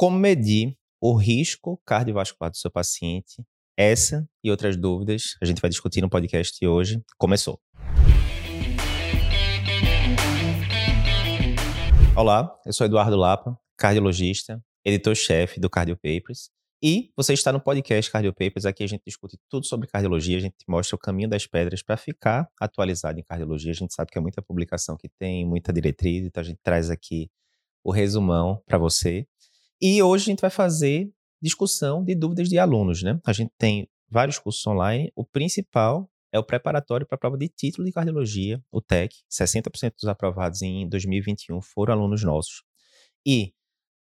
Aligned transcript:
Como 0.00 0.16
medir 0.16 0.78
o 1.00 1.12
risco 1.16 1.76
cardiovascular 1.84 2.52
do 2.52 2.56
seu 2.56 2.70
paciente? 2.70 3.44
Essa 3.76 4.28
e 4.44 4.48
outras 4.48 4.76
dúvidas 4.76 5.36
a 5.42 5.44
gente 5.44 5.60
vai 5.60 5.68
discutir 5.68 6.00
no 6.00 6.08
podcast 6.08 6.56
de 6.56 6.68
hoje. 6.68 7.02
Começou! 7.18 7.60
Olá, 12.16 12.56
eu 12.64 12.72
sou 12.72 12.86
Eduardo 12.86 13.16
Lapa, 13.16 13.58
cardiologista, 13.76 14.62
editor-chefe 14.84 15.58
do 15.58 15.68
Cardio 15.68 15.96
Papers. 15.96 16.48
E 16.80 17.10
você 17.16 17.32
está 17.32 17.52
no 17.52 17.60
podcast 17.60 18.08
Cardio 18.08 18.32
Papers. 18.32 18.66
Aqui 18.66 18.84
a 18.84 18.86
gente 18.86 19.02
discute 19.04 19.36
tudo 19.50 19.66
sobre 19.66 19.88
cardiologia, 19.88 20.36
a 20.36 20.42
gente 20.42 20.64
mostra 20.68 20.94
o 20.94 20.98
caminho 21.00 21.28
das 21.28 21.44
pedras 21.44 21.82
para 21.82 21.96
ficar 21.96 22.48
atualizado 22.60 23.18
em 23.18 23.24
cardiologia. 23.24 23.72
A 23.72 23.74
gente 23.74 23.92
sabe 23.92 24.12
que 24.12 24.18
é 24.18 24.20
muita 24.20 24.40
publicação 24.40 24.96
que 24.96 25.08
tem, 25.18 25.44
muita 25.44 25.72
diretriz, 25.72 26.24
então 26.24 26.40
a 26.40 26.44
gente 26.44 26.60
traz 26.62 26.88
aqui 26.88 27.28
o 27.82 27.90
resumão 27.90 28.62
para 28.64 28.78
você. 28.78 29.26
E 29.80 30.02
hoje 30.02 30.24
a 30.24 30.30
gente 30.30 30.40
vai 30.40 30.50
fazer 30.50 31.10
discussão 31.40 32.04
de 32.04 32.14
dúvidas 32.14 32.48
de 32.48 32.58
alunos, 32.58 33.02
né? 33.02 33.20
A 33.24 33.32
gente 33.32 33.52
tem 33.56 33.88
vários 34.10 34.38
cursos 34.38 34.66
online. 34.66 35.12
O 35.14 35.24
principal 35.24 36.10
é 36.32 36.38
o 36.38 36.44
preparatório 36.44 37.06
para 37.06 37.14
a 37.14 37.18
prova 37.18 37.38
de 37.38 37.48
título 37.48 37.86
de 37.86 37.92
cardiologia, 37.92 38.60
o 38.72 38.80
TEC. 38.80 39.14
60% 39.30 39.94
dos 39.94 40.08
aprovados 40.08 40.62
em 40.62 40.88
2021 40.88 41.60
foram 41.62 41.94
alunos 41.94 42.22
nossos. 42.24 42.62
E 43.24 43.52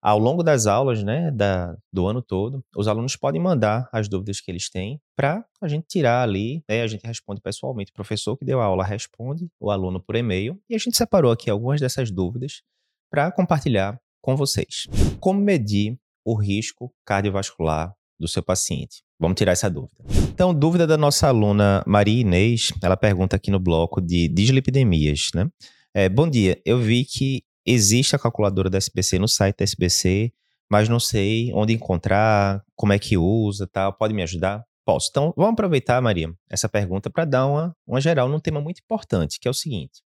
ao 0.01 0.19
longo 0.19 0.43
das 0.43 0.67
aulas, 0.67 1.01
né, 1.01 1.31
da, 1.31 1.75
do 1.91 2.05
ano 2.05 2.21
todo, 2.21 2.63
os 2.75 2.87
alunos 2.87 3.15
podem 3.15 3.41
mandar 3.41 3.89
as 3.91 4.09
dúvidas 4.09 4.41
que 4.41 4.51
eles 4.51 4.69
têm 4.69 5.01
para 5.15 5.45
a 5.61 5.67
gente 5.67 5.87
tirar 5.87 6.21
ali, 6.21 6.61
né, 6.69 6.81
a 6.81 6.87
gente 6.87 7.07
responde 7.07 7.41
pessoalmente. 7.41 7.91
O 7.91 7.93
professor 7.95 8.37
que 8.37 8.43
deu 8.45 8.59
a 8.59 8.65
aula 8.65 8.83
responde 8.83 9.49
o 9.59 9.71
aluno 9.71 10.01
por 10.01 10.15
e-mail 10.15 10.61
e 10.69 10.75
a 10.75 10.77
gente 10.77 10.97
separou 10.97 11.31
aqui 11.31 11.49
algumas 11.49 11.79
dessas 11.79 12.11
dúvidas 12.11 12.61
para 13.09 13.31
compartilhar 13.31 13.97
com 14.23 14.37
vocês. 14.37 14.87
Como 15.19 15.39
medir 15.39 15.99
o 16.25 16.33
risco 16.33 16.91
cardiovascular 17.05 17.93
do 18.17 18.27
seu 18.27 18.41
paciente? 18.41 19.03
Vamos 19.19 19.35
tirar 19.35 19.51
essa 19.51 19.69
dúvida. 19.69 19.93
Então, 20.33 20.53
dúvida 20.53 20.87
da 20.87 20.97
nossa 20.97 21.27
aluna 21.27 21.83
Maria 21.85 22.21
Inês, 22.21 22.71
ela 22.81 22.95
pergunta 22.95 23.35
aqui 23.35 23.51
no 23.51 23.59
bloco 23.59 24.01
de 24.01 24.29
dislipidemias, 24.29 25.29
né? 25.35 25.47
É, 25.93 26.07
bom 26.09 26.27
dia, 26.27 26.59
eu 26.65 26.79
vi 26.79 27.05
que 27.05 27.43
existe 27.65 28.15
a 28.15 28.19
calculadora 28.19 28.69
da 28.69 28.77
SBC 28.77 29.19
no 29.19 29.27
site 29.27 29.57
da 29.57 29.63
SBC, 29.63 30.31
mas 30.71 30.87
não 30.87 30.99
sei 30.99 31.51
onde 31.53 31.73
encontrar, 31.73 32.63
como 32.75 32.93
é 32.93 32.99
que 32.99 33.17
usa, 33.17 33.67
tal. 33.67 33.93
Pode 33.93 34.13
me 34.13 34.23
ajudar? 34.23 34.63
Posso. 34.85 35.09
Então, 35.11 35.33
vamos 35.35 35.53
aproveitar, 35.53 36.01
Maria, 36.01 36.33
essa 36.49 36.69
pergunta 36.69 37.09
para 37.09 37.25
dar 37.25 37.45
uma, 37.45 37.75
uma 37.85 37.99
geral 37.99 38.29
num 38.29 38.39
tema 38.39 38.61
muito 38.61 38.79
importante, 38.79 39.37
que 39.39 39.47
é 39.47 39.51
o 39.51 39.53
seguinte. 39.53 40.01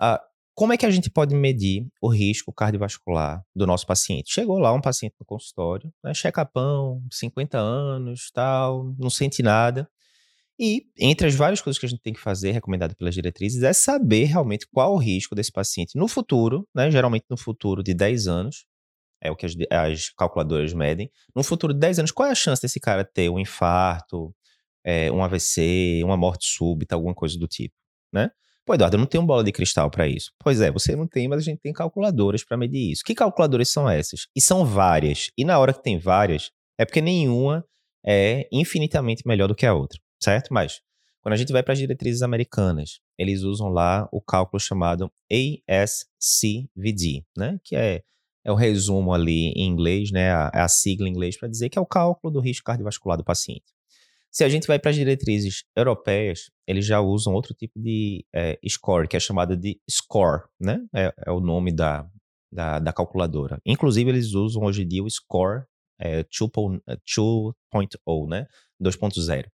Uh, 0.00 0.18
como 0.56 0.72
é 0.72 0.78
que 0.78 0.86
a 0.86 0.90
gente 0.90 1.10
pode 1.10 1.34
medir 1.34 1.86
o 2.00 2.08
risco 2.08 2.50
cardiovascular 2.50 3.44
do 3.54 3.66
nosso 3.66 3.86
paciente? 3.86 4.32
Chegou 4.32 4.58
lá 4.58 4.72
um 4.72 4.80
paciente 4.80 5.14
no 5.20 5.26
consultório, 5.26 5.92
né, 6.02 6.14
checa-pão, 6.14 7.02
50 7.12 7.58
anos, 7.58 8.30
tal, 8.32 8.94
não 8.98 9.10
sente 9.10 9.42
nada. 9.42 9.86
E 10.58 10.86
entre 10.98 11.26
as 11.26 11.34
várias 11.34 11.60
coisas 11.60 11.78
que 11.78 11.84
a 11.84 11.88
gente 11.90 12.00
tem 12.00 12.14
que 12.14 12.20
fazer, 12.20 12.52
recomendado 12.52 12.96
pelas 12.96 13.14
diretrizes, 13.14 13.62
é 13.62 13.74
saber 13.74 14.24
realmente 14.24 14.66
qual 14.72 14.94
o 14.94 14.96
risco 14.96 15.34
desse 15.34 15.52
paciente 15.52 15.98
no 15.98 16.08
futuro, 16.08 16.66
né? 16.74 16.90
Geralmente 16.90 17.26
no 17.28 17.36
futuro 17.36 17.82
de 17.82 17.92
10 17.92 18.26
anos, 18.26 18.64
é 19.22 19.30
o 19.30 19.36
que 19.36 19.44
as, 19.44 19.52
as 19.70 20.08
calculadoras 20.10 20.72
medem. 20.72 21.10
No 21.34 21.42
futuro 21.42 21.74
de 21.74 21.80
10 21.80 21.98
anos, 21.98 22.10
qual 22.12 22.28
é 22.28 22.32
a 22.32 22.34
chance 22.34 22.62
desse 22.62 22.80
cara 22.80 23.04
ter 23.04 23.28
um 23.28 23.38
infarto, 23.38 24.34
é, 24.82 25.12
um 25.12 25.22
AVC, 25.22 26.00
uma 26.02 26.16
morte 26.16 26.46
súbita, 26.46 26.94
alguma 26.94 27.14
coisa 27.14 27.38
do 27.38 27.46
tipo, 27.46 27.74
né? 28.10 28.30
Pô, 28.66 28.74
Eduardo, 28.74 28.96
eu 28.96 29.00
não 29.00 29.06
tenho 29.06 29.24
bola 29.24 29.44
de 29.44 29.52
cristal 29.52 29.90
para 29.90 30.08
isso. 30.08 30.32
Pois 30.40 30.60
é, 30.60 30.70
você 30.72 30.96
não 30.96 31.06
tem, 31.06 31.28
mas 31.28 31.38
a 31.38 31.42
gente 31.42 31.60
tem 31.60 31.72
calculadoras 31.72 32.44
para 32.44 32.56
medir 32.56 32.90
isso. 32.90 33.04
Que 33.04 33.14
calculadoras 33.14 33.68
são 33.68 33.88
essas? 33.88 34.26
E 34.34 34.40
são 34.40 34.64
várias. 34.66 35.30
E 35.38 35.44
na 35.44 35.58
hora 35.58 35.72
que 35.72 35.82
tem 35.82 35.98
várias, 35.98 36.50
é 36.76 36.84
porque 36.84 37.00
nenhuma 37.00 37.64
é 38.04 38.48
infinitamente 38.50 39.22
melhor 39.26 39.46
do 39.46 39.54
que 39.54 39.64
a 39.64 39.72
outra 39.72 40.00
certo? 40.20 40.52
Mas 40.52 40.80
quando 41.22 41.34
a 41.34 41.36
gente 41.36 41.52
vai 41.52 41.62
para 41.62 41.72
as 41.72 41.78
diretrizes 41.78 42.22
americanas, 42.22 43.00
eles 43.18 43.42
usam 43.42 43.68
lá 43.68 44.08
o 44.12 44.20
cálculo 44.20 44.60
chamado 44.60 45.10
ASCVD, 45.68 47.24
né? 47.36 47.58
Que 47.64 47.76
é, 47.76 48.02
é 48.44 48.52
o 48.52 48.54
resumo 48.54 49.12
ali 49.12 49.48
em 49.48 49.66
inglês, 49.66 50.10
né? 50.10 50.30
A, 50.30 50.48
a 50.64 50.68
sigla 50.68 51.08
em 51.08 51.10
inglês 51.10 51.38
para 51.38 51.48
dizer 51.48 51.68
que 51.68 51.78
é 51.78 51.80
o 51.80 51.86
cálculo 51.86 52.32
do 52.32 52.40
risco 52.40 52.64
cardiovascular 52.64 53.18
do 53.18 53.24
paciente. 53.24 53.75
Se 54.36 54.44
a 54.44 54.50
gente 54.50 54.66
vai 54.66 54.78
para 54.78 54.90
as 54.90 54.96
diretrizes 54.96 55.64
europeias, 55.74 56.50
eles 56.66 56.84
já 56.84 57.00
usam 57.00 57.32
outro 57.32 57.54
tipo 57.54 57.80
de 57.80 58.22
é, 58.34 58.58
score, 58.68 59.08
que 59.08 59.16
é 59.16 59.20
chamada 59.20 59.56
de 59.56 59.80
SCORE, 59.88 60.42
né? 60.60 60.78
É, 60.94 61.10
é 61.24 61.30
o 61.30 61.40
nome 61.40 61.74
da, 61.74 62.06
da, 62.52 62.78
da, 62.78 62.92
calculadora. 62.92 63.58
Inclusive, 63.64 64.10
eles 64.10 64.34
usam 64.34 64.64
hoje 64.64 64.82
em 64.82 64.86
dia 64.86 65.02
o 65.02 65.08
SCORE 65.08 65.64
é, 65.98 66.22
2.0, 66.24 68.28
né? 68.28 68.46
2.0. 68.78 69.46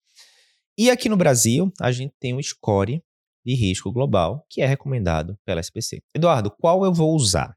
E 0.76 0.90
aqui 0.90 1.08
no 1.08 1.16
Brasil, 1.16 1.72
a 1.80 1.92
gente 1.92 2.16
tem 2.20 2.34
o 2.34 2.42
score 2.42 3.04
de 3.46 3.54
risco 3.54 3.92
global, 3.92 4.44
que 4.50 4.64
é 4.64 4.66
recomendado 4.66 5.38
pela 5.46 5.62
SPC. 5.62 6.02
Eduardo, 6.12 6.50
qual 6.50 6.84
eu 6.84 6.92
vou 6.92 7.16
usar? 7.16 7.56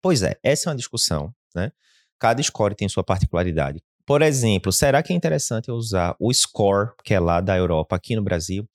Pois 0.00 0.22
é, 0.22 0.40
essa 0.42 0.66
é 0.66 0.70
uma 0.70 0.76
discussão, 0.76 1.30
né? 1.54 1.70
Cada 2.18 2.42
score 2.42 2.74
tem 2.74 2.88
sua 2.88 3.04
particularidade. 3.04 3.82
Por 4.06 4.22
exemplo, 4.22 4.72
será 4.72 5.02
que 5.02 5.12
é 5.12 5.16
interessante 5.16 5.68
eu 5.68 5.74
usar 5.74 6.16
o 6.18 6.32
score, 6.32 6.90
que 7.04 7.14
é 7.14 7.20
lá 7.20 7.40
da 7.40 7.56
Europa, 7.56 7.96
aqui 7.96 8.16
no 8.16 8.22
Brasil? 8.22 8.68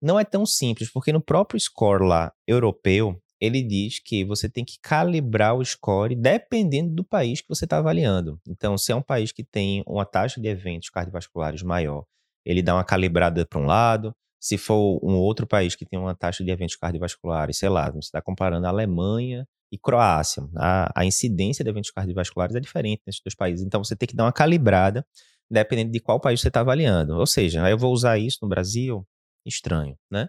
Não 0.00 0.20
é 0.20 0.24
tão 0.24 0.44
simples, 0.44 0.90
porque 0.92 1.12
no 1.12 1.20
próprio 1.20 1.58
score 1.58 2.04
lá 2.04 2.32
europeu, 2.46 3.18
ele 3.40 3.62
diz 3.62 3.98
que 3.98 4.24
você 4.24 4.48
tem 4.48 4.64
que 4.64 4.78
calibrar 4.82 5.54
o 5.54 5.64
score 5.64 6.14
dependendo 6.14 6.94
do 6.94 7.04
país 7.04 7.40
que 7.40 7.48
você 7.48 7.64
está 7.64 7.78
avaliando. 7.78 8.38
Então, 8.48 8.76
se 8.78 8.92
é 8.92 8.94
um 8.94 9.02
país 9.02 9.32
que 9.32 9.44
tem 9.44 9.82
uma 9.86 10.04
taxa 10.04 10.40
de 10.40 10.48
eventos 10.48 10.90
cardiovasculares 10.90 11.62
maior 11.62 12.04
ele 12.46 12.62
dá 12.62 12.74
uma 12.74 12.84
calibrada 12.84 13.44
para 13.44 13.58
um 13.58 13.66
lado. 13.66 14.14
Se 14.40 14.56
for 14.56 15.00
um 15.02 15.16
outro 15.16 15.46
país 15.46 15.74
que 15.74 15.84
tem 15.84 15.98
uma 15.98 16.14
taxa 16.14 16.44
de 16.44 16.50
eventos 16.50 16.76
cardiovasculares, 16.76 17.58
sei 17.58 17.68
lá, 17.68 17.90
você 17.90 17.98
está 18.06 18.22
comparando 18.22 18.66
a 18.66 18.70
Alemanha 18.70 19.46
e 19.70 19.78
Croácia, 19.78 20.42
a, 20.56 20.92
a 20.94 21.04
incidência 21.04 21.64
de 21.64 21.70
eventos 21.70 21.90
cardiovasculares 21.90 22.54
é 22.54 22.60
diferente 22.60 23.02
nesses 23.06 23.20
dois 23.24 23.34
países. 23.34 23.64
Então 23.64 23.82
você 23.82 23.96
tem 23.96 24.06
que 24.06 24.16
dar 24.16 24.24
uma 24.24 24.32
calibrada 24.32 25.04
dependendo 25.50 25.92
de 25.92 26.00
qual 26.00 26.20
país 26.20 26.40
você 26.40 26.48
está 26.48 26.60
avaliando. 26.60 27.16
Ou 27.16 27.26
seja, 27.26 27.68
eu 27.70 27.78
vou 27.78 27.92
usar 27.92 28.18
isso 28.18 28.38
no 28.42 28.48
Brasil? 28.48 29.06
Estranho, 29.44 29.96
né? 30.10 30.28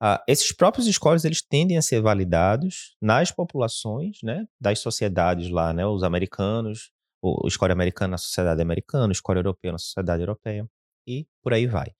Ah, 0.00 0.22
esses 0.26 0.52
próprios 0.52 0.86
scores 0.88 1.24
eles 1.24 1.42
tendem 1.42 1.78
a 1.78 1.82
ser 1.82 2.00
validados 2.00 2.96
nas 3.00 3.30
populações, 3.30 4.18
né, 4.20 4.46
das 4.60 4.80
sociedades 4.80 5.48
lá, 5.48 5.72
né, 5.72 5.86
os 5.86 6.02
americanos, 6.02 6.90
o, 7.22 7.46
o 7.46 7.50
score 7.50 7.70
americano 7.70 8.10
na 8.10 8.18
sociedade 8.18 8.60
americana, 8.60 9.12
o 9.12 9.14
score 9.14 9.38
europeu 9.38 9.70
na 9.70 9.78
sociedade 9.78 10.20
europeia 10.22 10.68
e 11.06 11.24
por 11.40 11.52
aí 11.52 11.68
vai. 11.68 11.92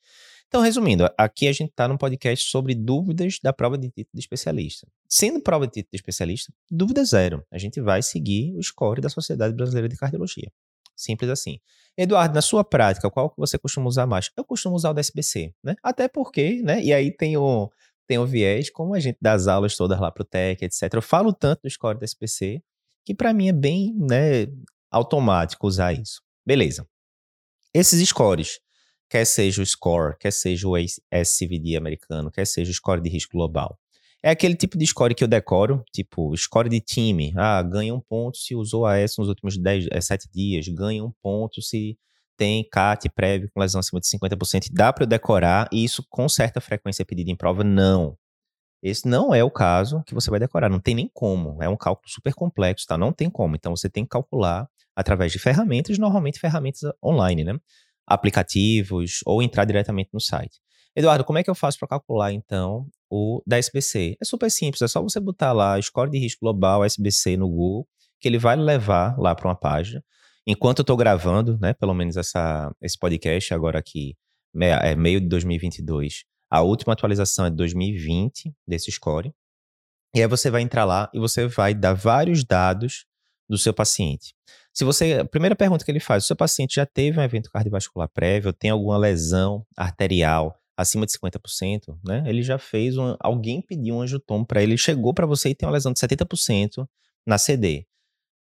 Então, 0.53 0.61
resumindo, 0.61 1.09
aqui 1.17 1.49
a 1.49 1.53
gente 1.53 1.71
está 1.71 1.89
num 1.89 1.97
podcast 1.97 2.51
sobre 2.51 2.75
dúvidas 2.75 3.39
da 3.43 3.55
prova 3.55 3.79
de 3.79 3.89
título 3.89 4.11
de 4.13 4.21
especialista. 4.21 4.87
Sendo 5.09 5.41
prova 5.41 5.67
de 5.67 5.73
título 5.73 5.93
de 5.93 5.97
especialista, 5.97 6.53
dúvida 6.71 7.03
zero. 7.07 7.43
A 7.51 7.57
gente 7.57 7.81
vai 7.81 8.03
seguir 8.03 8.55
o 8.55 8.63
score 8.63 9.01
da 9.01 9.09
Sociedade 9.09 9.55
Brasileira 9.55 9.89
de 9.89 9.97
Cardiologia. 9.97 10.53
Simples 10.95 11.31
assim. 11.31 11.59
Eduardo, 11.97 12.35
na 12.35 12.43
sua 12.43 12.63
prática, 12.63 13.11
qual 13.11 13.31
que 13.31 13.39
você 13.39 13.57
costuma 13.57 13.87
usar 13.87 14.07
mais? 14.07 14.31
Eu 14.37 14.45
costumo 14.45 14.77
usar 14.77 14.91
o 14.91 14.93
da 14.93 15.01
SBC, 15.01 15.55
né? 15.65 15.75
Até 15.83 16.07
porque, 16.07 16.61
né? 16.63 16.83
E 16.84 16.93
aí 16.93 17.11
tem 17.11 17.34
o, 17.34 17.71
tem 18.07 18.19
o 18.19 18.27
viés, 18.27 18.69
como 18.69 18.93
a 18.93 19.01
gente 19.01 19.17
dá 19.23 19.33
as 19.33 19.47
aulas 19.47 19.75
todas 19.75 19.99
lá 19.99 20.11
pro 20.11 20.23
TEC, 20.23 20.67
etc. 20.67 20.83
Eu 20.93 21.01
falo 21.01 21.33
tanto 21.33 21.63
do 21.63 21.71
score 21.71 21.99
da 21.99 22.05
SBC, 22.05 22.63
que 23.07 23.15
para 23.15 23.33
mim 23.33 23.49
é 23.49 23.55
bem, 23.55 23.95
né, 23.95 24.49
automático 24.91 25.67
usar 25.67 25.95
isso. 25.95 26.21
Beleza. 26.45 26.87
Esses 27.73 28.07
scores 28.07 28.61
quer 29.12 29.27
seja 29.27 29.61
o 29.61 29.67
score, 29.67 30.17
quer 30.19 30.33
seja 30.33 30.67
o 30.67 30.75
SCVD 30.75 31.77
americano, 31.77 32.31
quer 32.31 32.47
seja 32.47 32.71
o 32.71 32.75
score 32.75 32.99
de 32.99 33.11
risco 33.11 33.37
global. 33.37 33.78
É 34.23 34.31
aquele 34.31 34.56
tipo 34.56 34.78
de 34.78 34.87
score 34.87 35.15
que 35.15 35.23
eu 35.23 35.28
decoro, 35.28 35.84
tipo, 35.93 36.34
score 36.34 36.71
de 36.71 36.81
time. 36.81 37.34
Ah, 37.37 37.61
ganha 37.62 37.95
um 37.95 38.01
ponto 38.01 38.39
se 38.39 38.55
usou 38.55 38.87
AS 38.87 39.19
nos 39.19 39.28
últimos 39.28 39.59
10, 39.59 39.89
é, 39.91 40.01
7 40.01 40.31
dias, 40.33 40.67
ganha 40.69 41.04
um 41.04 41.13
ponto 41.22 41.60
se 41.60 41.98
tem 42.39 42.66
CAT 42.66 43.10
prévio 43.10 43.51
com 43.53 43.60
lesão 43.60 43.81
acima 43.81 44.01
de 44.01 44.07
50%. 44.07 44.69
Dá 44.72 44.91
para 44.91 45.04
eu 45.04 45.09
decorar 45.09 45.69
e 45.71 45.84
isso 45.84 46.03
com 46.09 46.27
certa 46.27 46.59
frequência 46.59 47.03
é 47.03 47.04
pedido 47.04 47.31
em 47.31 47.36
prova? 47.36 47.63
Não. 47.63 48.16
Esse 48.83 49.07
não 49.07 49.34
é 49.34 49.45
o 49.45 49.51
caso 49.51 50.03
que 50.07 50.15
você 50.15 50.31
vai 50.31 50.41
decorar, 50.41 50.71
não 50.71 50.81
tem 50.81 50.95
nem 50.95 51.10
como. 51.13 51.63
É 51.63 51.69
um 51.69 51.77
cálculo 51.77 52.09
super 52.09 52.33
complexo, 52.33 52.86
tá? 52.86 52.97
Não 52.97 53.13
tem 53.13 53.28
como. 53.28 53.57
Então 53.57 53.77
você 53.77 53.91
tem 53.91 54.04
que 54.04 54.10
calcular 54.10 54.66
através 54.97 55.33
de 55.33 55.39
ferramentas, 55.39 55.98
normalmente 55.98 56.41
ferramentas 56.41 56.81
online, 57.04 57.45
né? 57.45 57.59
Aplicativos 58.07 59.21
ou 59.25 59.43
entrar 59.43 59.65
diretamente 59.65 60.10
no 60.13 60.21
site. 60.21 60.60
Eduardo, 60.95 61.25
como 61.25 61.39
é 61.39 61.43
que 61.43 61.49
eu 61.49 61.54
faço 61.54 61.78
para 61.78 61.89
calcular 61.89 62.33
então 62.33 62.87
o 63.10 63.43
da 63.47 63.59
SBC? 63.59 64.16
É 64.21 64.25
super 64.25 64.51
simples, 64.51 64.83
é 64.83 64.89
só 64.89 65.01
você 65.03 65.19
botar 65.19 65.53
lá 65.53 65.81
score 65.81 66.10
de 66.10 66.19
risco 66.19 66.41
global 66.43 66.84
SBC 66.84 67.37
no 67.37 67.49
Google, 67.49 67.87
que 68.21 68.28
ele 68.28 68.39
vai 68.39 68.57
levar 68.57 69.19
lá 69.19 69.34
para 69.34 69.49
uma 69.49 69.57
página. 69.57 70.04
Enquanto 70.47 70.81
eu 70.81 70.83
estou 70.83 70.97
gravando, 70.97 71.59
né, 71.60 71.72
pelo 71.72 71.95
menos 71.95 72.16
essa, 72.16 72.75
esse 72.81 72.99
podcast 72.99 73.54
agora 73.54 73.78
aqui, 73.78 74.15
é 74.60 74.95
meio 74.95 75.21
de 75.21 75.28
2022, 75.28 76.25
a 76.51 76.60
última 76.60 76.93
atualização 76.93 77.47
é 77.47 77.51
de 77.51 77.57
2020 77.57 78.53
desse 78.66 78.93
score. 78.93 79.33
E 80.15 80.21
aí 80.21 80.27
você 80.27 80.51
vai 80.51 80.60
entrar 80.60 80.84
lá 80.84 81.10
e 81.15 81.19
você 81.19 81.47
vai 81.47 81.72
dar 81.72 81.95
vários 81.95 82.45
dados 82.45 83.07
do 83.53 83.59
seu 83.59 83.75
paciente. 83.75 84.34
Se 84.72 84.83
você, 84.83 85.19
a 85.21 85.25
primeira 85.27 85.54
pergunta 85.54 85.84
que 85.84 85.91
ele 85.91 86.01
faz, 86.01 86.25
o 86.25 86.27
seu 86.27 86.34
paciente 86.34 86.77
já 86.77 86.87
teve 86.87 87.21
um 87.21 87.22
evento 87.22 87.51
cardiovascular 87.51 88.09
prévio, 88.09 88.51
tem 88.51 88.71
alguma 88.71 88.97
lesão 88.97 89.66
arterial 89.77 90.59
acima 90.75 91.04
de 91.04 91.13
50%, 91.13 91.99
né? 92.03 92.25
Ele 92.27 92.43
já 92.43 92.57
fez 92.57 92.97
um, 92.97 93.15
alguém 93.21 93.60
pediu 93.60 93.97
um 93.97 94.01
angiotomo 94.01 94.47
para 94.47 94.63
ele, 94.63 94.78
chegou 94.78 95.13
para 95.13 95.27
você 95.27 95.51
e 95.51 95.54
tem 95.54 95.66
uma 95.66 95.72
lesão 95.75 95.93
de 95.93 96.01
70% 96.01 96.89
na 97.27 97.37
CD. 97.37 97.87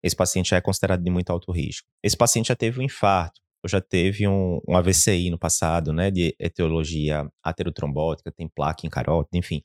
Esse 0.02 0.16
paciente 0.16 0.52
já 0.52 0.56
é 0.56 0.62
considerado 0.62 1.04
de 1.04 1.12
muito 1.12 1.30
alto 1.30 1.52
risco. 1.52 1.86
Esse 2.02 2.16
paciente 2.16 2.48
já 2.48 2.56
teve 2.56 2.80
um 2.80 2.84
infarto, 2.84 3.42
ou 3.62 3.70
já 3.70 3.82
teve 3.82 4.26
um, 4.30 4.62
um 4.66 4.78
AVCI 4.78 5.30
no 5.30 5.38
passado, 5.38 5.92
né, 5.92 6.10
de 6.10 6.34
etiologia 6.40 7.30
aterotrombótica, 7.44 8.32
tem 8.32 8.48
placa 8.48 8.88
em 8.88 8.90
carótida, 8.90 9.38
enfim. 9.38 9.62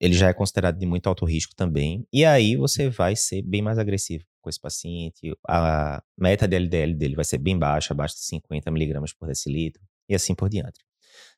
Ele 0.00 0.14
já 0.14 0.28
é 0.28 0.32
considerado 0.32 0.78
de 0.78 0.86
muito 0.86 1.08
alto 1.08 1.24
risco 1.24 1.52
também. 1.56 2.06
E 2.12 2.24
aí 2.24 2.54
você 2.54 2.88
vai 2.88 3.16
ser 3.16 3.42
bem 3.42 3.60
mais 3.60 3.76
agressivo 3.76 4.24
com 4.40 4.48
esse 4.50 4.60
paciente. 4.60 5.36
A 5.48 6.02
meta 6.16 6.46
de 6.46 6.56
LDL 6.56 6.94
dele 6.94 7.16
vai 7.16 7.24
ser 7.24 7.38
bem 7.38 7.58
baixa, 7.58 7.92
abaixo 7.92 8.16
de 8.16 8.22
50 8.22 8.70
miligramas 8.70 9.12
por 9.12 9.28
decilitro, 9.28 9.82
e 10.08 10.14
assim 10.14 10.34
por 10.34 10.48
diante. 10.48 10.80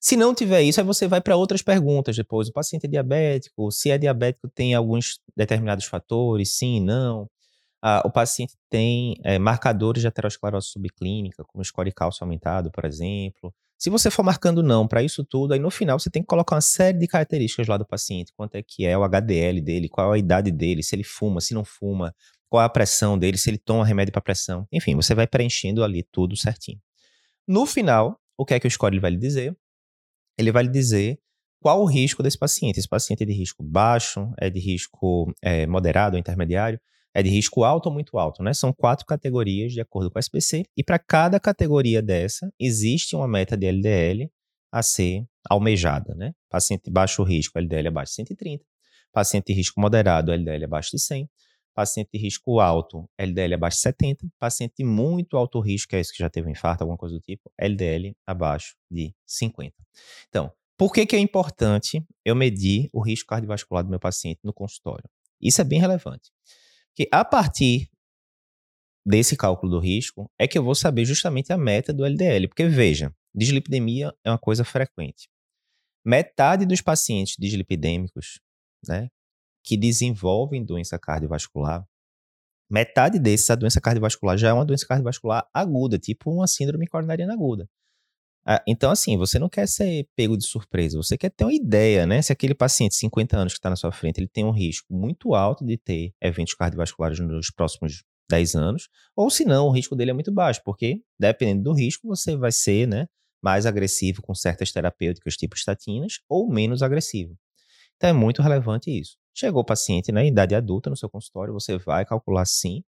Se 0.01 0.17
não 0.17 0.35
tiver 0.35 0.63
isso, 0.63 0.81
aí 0.81 0.87
você 0.87 1.07
vai 1.07 1.21
para 1.21 1.37
outras 1.37 1.63
perguntas 1.63 2.17
depois. 2.17 2.49
O 2.49 2.53
paciente 2.53 2.87
é 2.87 2.89
diabético? 2.89 3.71
Se 3.71 3.91
é 3.91 3.99
diabético, 3.99 4.49
tem 4.49 4.75
alguns 4.75 5.21
determinados 5.37 5.85
fatores? 5.85 6.57
Sim, 6.57 6.81
não. 6.81 7.29
Ah, 7.83 8.03
o 8.05 8.11
paciente 8.11 8.55
tem 8.69 9.17
é, 9.25 9.39
marcadores 9.39 10.03
de 10.03 10.09
aterosclerose 10.09 10.69
subclínica, 10.69 11.45
como 11.45 11.65
score 11.65 11.93
cálcio 11.93 12.25
aumentado, 12.25 12.71
por 12.71 12.85
exemplo. 12.85 13.55
Se 13.79 13.89
você 13.89 14.11
for 14.11 14.23
marcando 14.23 14.63
não 14.63 14.87
para 14.87 15.03
isso 15.03 15.25
tudo, 15.25 15.55
aí 15.55 15.59
no 15.59 15.71
final 15.71 15.99
você 15.99 16.11
tem 16.11 16.21
que 16.23 16.27
colocar 16.29 16.57
uma 16.57 16.61
série 16.61 16.99
de 16.99 17.07
características 17.07 17.67
lá 17.67 17.79
do 17.79 17.87
paciente. 17.87 18.33
Quanto 18.37 18.57
é 18.57 18.63
que 18.63 18.85
é 18.85 18.97
o 18.97 19.03
HDL 19.03 19.63
dele, 19.63 19.89
qual 19.89 20.13
é 20.13 20.17
a 20.17 20.19
idade 20.19 20.51
dele, 20.51 20.83
se 20.83 20.95
ele 20.95 21.05
fuma, 21.05 21.41
se 21.41 21.55
não 21.55 21.65
fuma, 21.65 22.15
qual 22.51 22.63
é 22.63 22.67
a 22.67 22.69
pressão 22.69 23.19
dele, 23.19 23.39
se 23.39 23.49
ele 23.49 23.57
toma 23.57 23.87
remédio 23.87 24.13
para 24.13 24.21
pressão. 24.21 24.67
Enfim, 24.71 24.95
você 24.95 25.15
vai 25.15 25.27
preenchendo 25.27 25.83
ali 25.83 26.03
tudo 26.13 26.37
certinho. 26.37 26.79
No 27.49 27.65
final, 27.65 28.21
o 28.37 28.45
que 28.45 28.53
é 28.53 28.61
que 28.61 28.67
o 28.67 28.71
score 28.71 28.99
vai 28.99 29.13
lhe 29.13 29.17
dizer? 29.17 29.57
Ele 30.37 30.53
vai 30.53 30.65
lhe 30.65 30.69
dizer 30.69 31.19
qual 31.61 31.81
o 31.81 31.87
risco 31.87 32.23
desse 32.23 32.39
paciente. 32.39 32.79
Esse 32.79 32.89
paciente 32.89 33.23
é 33.23 33.27
de 33.27 33.33
risco 33.33 33.63
baixo, 33.63 34.31
é 34.39 34.51
de 34.51 34.61
risco 34.61 35.33
é, 35.41 35.67
moderado 35.67 36.17
ou 36.17 36.21
intermediário 36.21 36.79
é 37.15 37.23
de 37.23 37.29
risco 37.29 37.65
alto 37.65 37.87
ou 37.87 37.93
muito 37.93 38.19
alto, 38.19 38.43
né? 38.43 38.55
São 38.55 38.73
quatro 38.73 39.05
categorias 39.05 39.73
de 39.73 39.81
acordo 39.81 40.11
com 40.11 40.19
a 40.19 40.21
SPC, 40.21 40.65
e 40.77 40.83
para 40.83 40.99
cada 40.99 41.41
categoria 41.41 42.01
dessa, 42.01 42.53
existe 42.59 43.17
uma 43.17 43.27
meta 43.27 43.57
de 43.57 43.67
LDL 43.67 44.31
a 44.73 44.83
ser 44.83 45.27
almejada, 45.49 46.15
né? 46.15 46.33
Paciente 46.49 46.85
de 46.85 46.91
baixo 46.91 47.23
risco, 47.23 47.59
LDL 47.59 47.89
abaixo 47.89 48.13
de 48.13 48.17
130. 48.17 48.65
Paciente 49.13 49.47
de 49.47 49.53
risco 49.55 49.81
moderado, 49.81 50.33
LDL 50.33 50.65
abaixo 50.65 50.91
de 50.93 51.03
100. 51.03 51.29
Paciente 51.75 52.11
de 52.13 52.19
risco 52.19 52.61
alto, 52.61 53.09
LDL 53.19 53.55
abaixo 53.55 53.77
de 53.77 53.83
70. 53.83 54.29
Paciente 54.39 54.75
de 54.79 54.85
muito 54.85 55.37
alto 55.37 55.61
risco, 55.61 55.91
que 55.91 55.97
é 55.97 56.01
esse 56.01 56.13
que 56.13 56.19
já 56.19 56.29
teve 56.29 56.49
um 56.49 56.51
infarto, 56.51 56.83
alguma 56.83 56.99
coisa 56.99 57.15
do 57.15 57.21
tipo, 57.21 57.51
LDL 57.59 58.15
abaixo 58.27 58.75
de 58.91 59.15
50. 59.27 59.75
Então, 60.29 60.53
por 60.77 60.93
que, 60.93 61.07
que 61.07 61.17
é 61.17 61.19
importante 61.19 62.05
eu 62.25 62.35
medir 62.35 62.89
o 62.93 63.03
risco 63.03 63.29
cardiovascular 63.29 63.85
do 63.85 63.91
meu 63.91 64.01
paciente 64.01 64.41
no 64.43 64.53
consultório? 64.53 65.09
Isso 65.41 65.61
é 65.61 65.65
bem 65.65 65.81
relevante 65.81 66.31
que 66.95 67.09
a 67.11 67.25
partir 67.25 67.89
desse 69.07 69.37
cálculo 69.37 69.73
do 69.73 69.79
risco 69.79 70.31
é 70.39 70.47
que 70.47 70.59
eu 70.59 70.63
vou 70.63 70.75
saber 70.75 71.05
justamente 71.05 71.53
a 71.53 71.57
meta 71.57 71.93
do 71.93 72.05
LDL. 72.05 72.49
Porque, 72.49 72.67
veja, 72.69 73.15
dislipidemia 73.35 74.13
é 74.25 74.31
uma 74.31 74.39
coisa 74.39 74.65
frequente. 74.65 75.29
Metade 76.05 76.67
dos 76.67 76.81
pacientes 76.81 77.37
dislipidêmicos 77.39 78.41
né, 78.87 79.09
que 79.63 79.77
desenvolvem 79.77 80.65
doença 80.65 80.99
cardiovascular, 80.99 81.85
metade 82.71 83.19
desses, 83.19 83.51
a 83.51 83.55
doença 83.55 83.81
cardiovascular 83.81 84.39
já 84.39 84.51
é 84.51 84.53
uma 84.53 84.65
doença 84.65 84.87
cardiovascular 84.87 85.47
aguda, 85.53 85.99
tipo 85.99 86.31
uma 86.31 86.47
síndrome 86.47 86.87
coronariana 86.87 87.35
aguda. 87.35 87.69
Ah, 88.47 88.63
então, 88.67 88.91
assim, 88.91 89.17
você 89.19 89.39
não 89.39 89.49
quer 89.49 89.69
ser 89.69 90.09
pego 90.17 90.37
de 90.37 90.47
surpresa, 90.47 90.97
você 90.97 91.19
quer 91.19 91.31
ter 91.31 91.45
uma 91.45 91.53
ideia, 91.53 92.07
né? 92.07 92.23
Se 92.23 92.33
aquele 92.33 92.55
paciente, 92.55 92.95
50 92.95 93.37
anos 93.37 93.53
que 93.53 93.59
está 93.59 93.69
na 93.69 93.77
sua 93.77 93.93
frente, 93.93 94.19
ele 94.19 94.29
tem 94.29 94.45
um 94.45 94.51
risco 94.51 94.87
muito 94.95 95.35
alto 95.35 95.65
de 95.65 95.77
ter 95.77 96.15
eventos 96.21 96.55
cardiovasculares 96.55 97.21
nos 97.21 97.51
próximos 97.51 98.03
10 98.31 98.55
anos, 98.55 98.89
ou 99.15 99.29
se 99.29 99.45
não, 99.45 99.67
o 99.67 99.71
risco 99.71 99.95
dele 99.95 100.13
é 100.13 100.15
muito 100.15 100.33
baixo, 100.33 100.63
porque 100.65 101.03
dependendo 101.19 101.65
do 101.65 101.73
risco, 101.75 102.07
você 102.09 102.37
vai 102.37 102.53
ser, 102.53 102.87
né, 102.87 103.07
mais 103.43 103.67
agressivo 103.67 104.23
com 104.23 104.35
certas 104.35 104.73
terapêuticas 104.73 105.37
tipo 105.37 105.57
estatinas 105.57 106.21
ou 106.29 106.49
menos 106.49 106.83
agressivo. 106.83 107.37
Então 108.01 108.11
é 108.11 108.13
muito 108.15 108.41
relevante 108.41 108.91
isso. 108.91 109.19
Chegou 109.35 109.61
o 109.61 109.65
paciente 109.65 110.11
na 110.11 110.21
né, 110.23 110.29
idade 110.29 110.55
adulta 110.55 110.89
no 110.89 110.97
seu 110.97 111.09
consultório, 111.11 111.53
você 111.53 111.77
vai 111.77 112.05
calcular 112.07 112.47
sim 112.47 112.83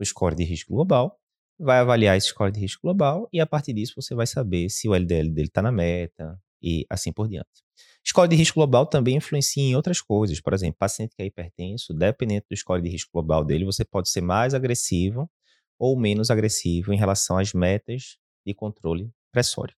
o 0.00 0.04
score 0.04 0.36
de 0.36 0.44
risco 0.44 0.72
global 0.72 1.18
vai 1.58 1.78
avaliar 1.78 2.16
esse 2.16 2.28
score 2.28 2.52
de 2.52 2.60
risco 2.60 2.82
global 2.82 3.28
e 3.32 3.40
a 3.40 3.46
partir 3.46 3.72
disso 3.72 3.94
você 3.96 4.14
vai 4.14 4.26
saber 4.26 4.68
se 4.70 4.88
o 4.88 4.94
LDL 4.94 5.30
dele 5.30 5.48
está 5.48 5.62
na 5.62 5.70
meta 5.70 6.38
e 6.62 6.86
assim 6.90 7.12
por 7.12 7.28
diante. 7.28 7.62
Score 8.06 8.28
de 8.28 8.36
risco 8.36 8.56
global 8.58 8.86
também 8.86 9.16
influencia 9.16 9.62
em 9.62 9.76
outras 9.76 10.00
coisas. 10.00 10.40
Por 10.40 10.52
exemplo, 10.52 10.76
paciente 10.78 11.14
que 11.16 11.22
é 11.22 11.26
hipertenso, 11.26 11.92
dependendo 11.94 12.44
do 12.50 12.56
score 12.56 12.82
de 12.82 12.88
risco 12.88 13.10
global 13.12 13.44
dele, 13.44 13.64
você 13.64 13.84
pode 13.84 14.08
ser 14.08 14.20
mais 14.20 14.54
agressivo 14.54 15.30
ou 15.78 15.98
menos 15.98 16.30
agressivo 16.30 16.92
em 16.92 16.96
relação 16.96 17.38
às 17.38 17.52
metas 17.52 18.16
de 18.46 18.54
controle 18.54 19.10
pressório. 19.32 19.74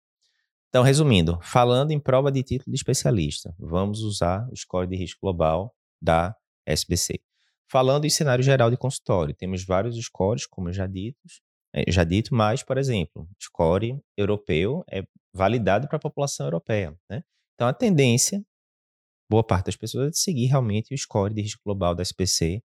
Então, 0.75 0.83
resumindo, 0.83 1.39
falando 1.41 1.93
em 1.93 2.01
prova 2.01 2.33
de 2.33 2.43
título 2.43 2.73
de 2.73 2.77
especialista, 2.77 3.55
vamos 3.57 4.01
usar 4.01 4.45
o 4.51 4.57
score 4.57 4.89
de 4.89 4.97
risco 4.97 5.21
global 5.23 5.73
da 6.03 6.35
SBC. 6.67 7.21
Falando 7.71 8.07
em 8.07 8.11
cenário 8.11 8.43
geral 8.43 8.73
de 8.73 8.77
consultório, 8.77 9.33
temos 9.37 9.65
vários 9.65 9.97
scores, 10.05 10.49
como 10.49 10.73
já 10.73 10.89
ditos, 10.89 11.41
é, 11.73 11.89
já 11.93 12.03
dito, 12.03 12.35
mas, 12.35 12.65
por 12.65 12.77
exemplo, 12.77 13.29
score 13.41 14.03
europeu 14.17 14.83
é 14.91 15.05
validado 15.33 15.87
para 15.87 15.97
a 15.97 16.01
população 16.01 16.47
europeia. 16.47 16.93
Né? 17.09 17.23
Então, 17.55 17.69
a 17.69 17.73
tendência, 17.73 18.45
boa 19.31 19.45
parte 19.45 19.67
das 19.67 19.77
pessoas, 19.77 20.09
é 20.09 20.11
de 20.11 20.19
seguir 20.19 20.47
realmente 20.47 20.93
o 20.93 20.99
score 20.99 21.33
de 21.33 21.43
risco 21.43 21.63
global 21.65 21.95
da 21.95 22.03
SPC. 22.03 22.61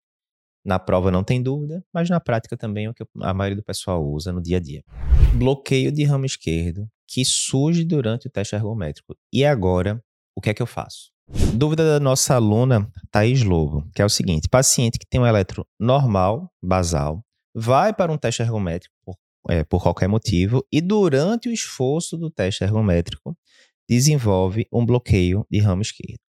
Na 0.64 0.78
prova 0.78 1.10
não 1.10 1.22
tem 1.22 1.42
dúvida, 1.42 1.84
mas 1.92 2.08
na 2.08 2.20
prática 2.20 2.56
também 2.56 2.86
é 2.86 2.90
o 2.90 2.94
que 2.94 3.04
a 3.20 3.34
maioria 3.34 3.56
do 3.56 3.62
pessoal 3.62 4.02
usa 4.02 4.32
no 4.32 4.40
dia 4.40 4.56
a 4.56 4.60
dia. 4.60 4.82
Bloqueio 5.34 5.92
de 5.92 6.04
ramo 6.04 6.24
esquerdo 6.24 6.88
que 7.08 7.24
surge 7.24 7.84
durante 7.84 8.28
o 8.28 8.30
teste 8.30 8.54
ergométrico. 8.54 9.16
E 9.32 9.44
agora, 9.44 10.02
o 10.36 10.40
que 10.40 10.50
é 10.50 10.54
que 10.54 10.62
eu 10.62 10.66
faço? 10.66 11.10
Dúvida 11.54 11.84
da 11.84 12.00
nossa 12.00 12.34
aluna 12.34 12.90
Thaís 13.10 13.42
Lobo, 13.42 13.88
que 13.94 14.00
é 14.00 14.04
o 14.04 14.08
seguinte: 14.08 14.48
paciente 14.48 14.98
que 14.98 15.06
tem 15.06 15.20
um 15.20 15.26
eletro 15.26 15.66
normal, 15.80 16.50
basal, 16.62 17.22
vai 17.54 17.92
para 17.92 18.12
um 18.12 18.16
teste 18.16 18.42
ergométrico 18.42 18.94
por, 19.04 19.16
é, 19.48 19.64
por 19.64 19.82
qualquer 19.82 20.08
motivo 20.08 20.64
e 20.72 20.80
durante 20.80 21.48
o 21.48 21.52
esforço 21.52 22.16
do 22.16 22.30
teste 22.30 22.64
ergométrico 22.64 23.36
desenvolve 23.88 24.66
um 24.72 24.84
bloqueio 24.84 25.46
de 25.50 25.58
ramo 25.58 25.82
esquerdo. 25.82 26.20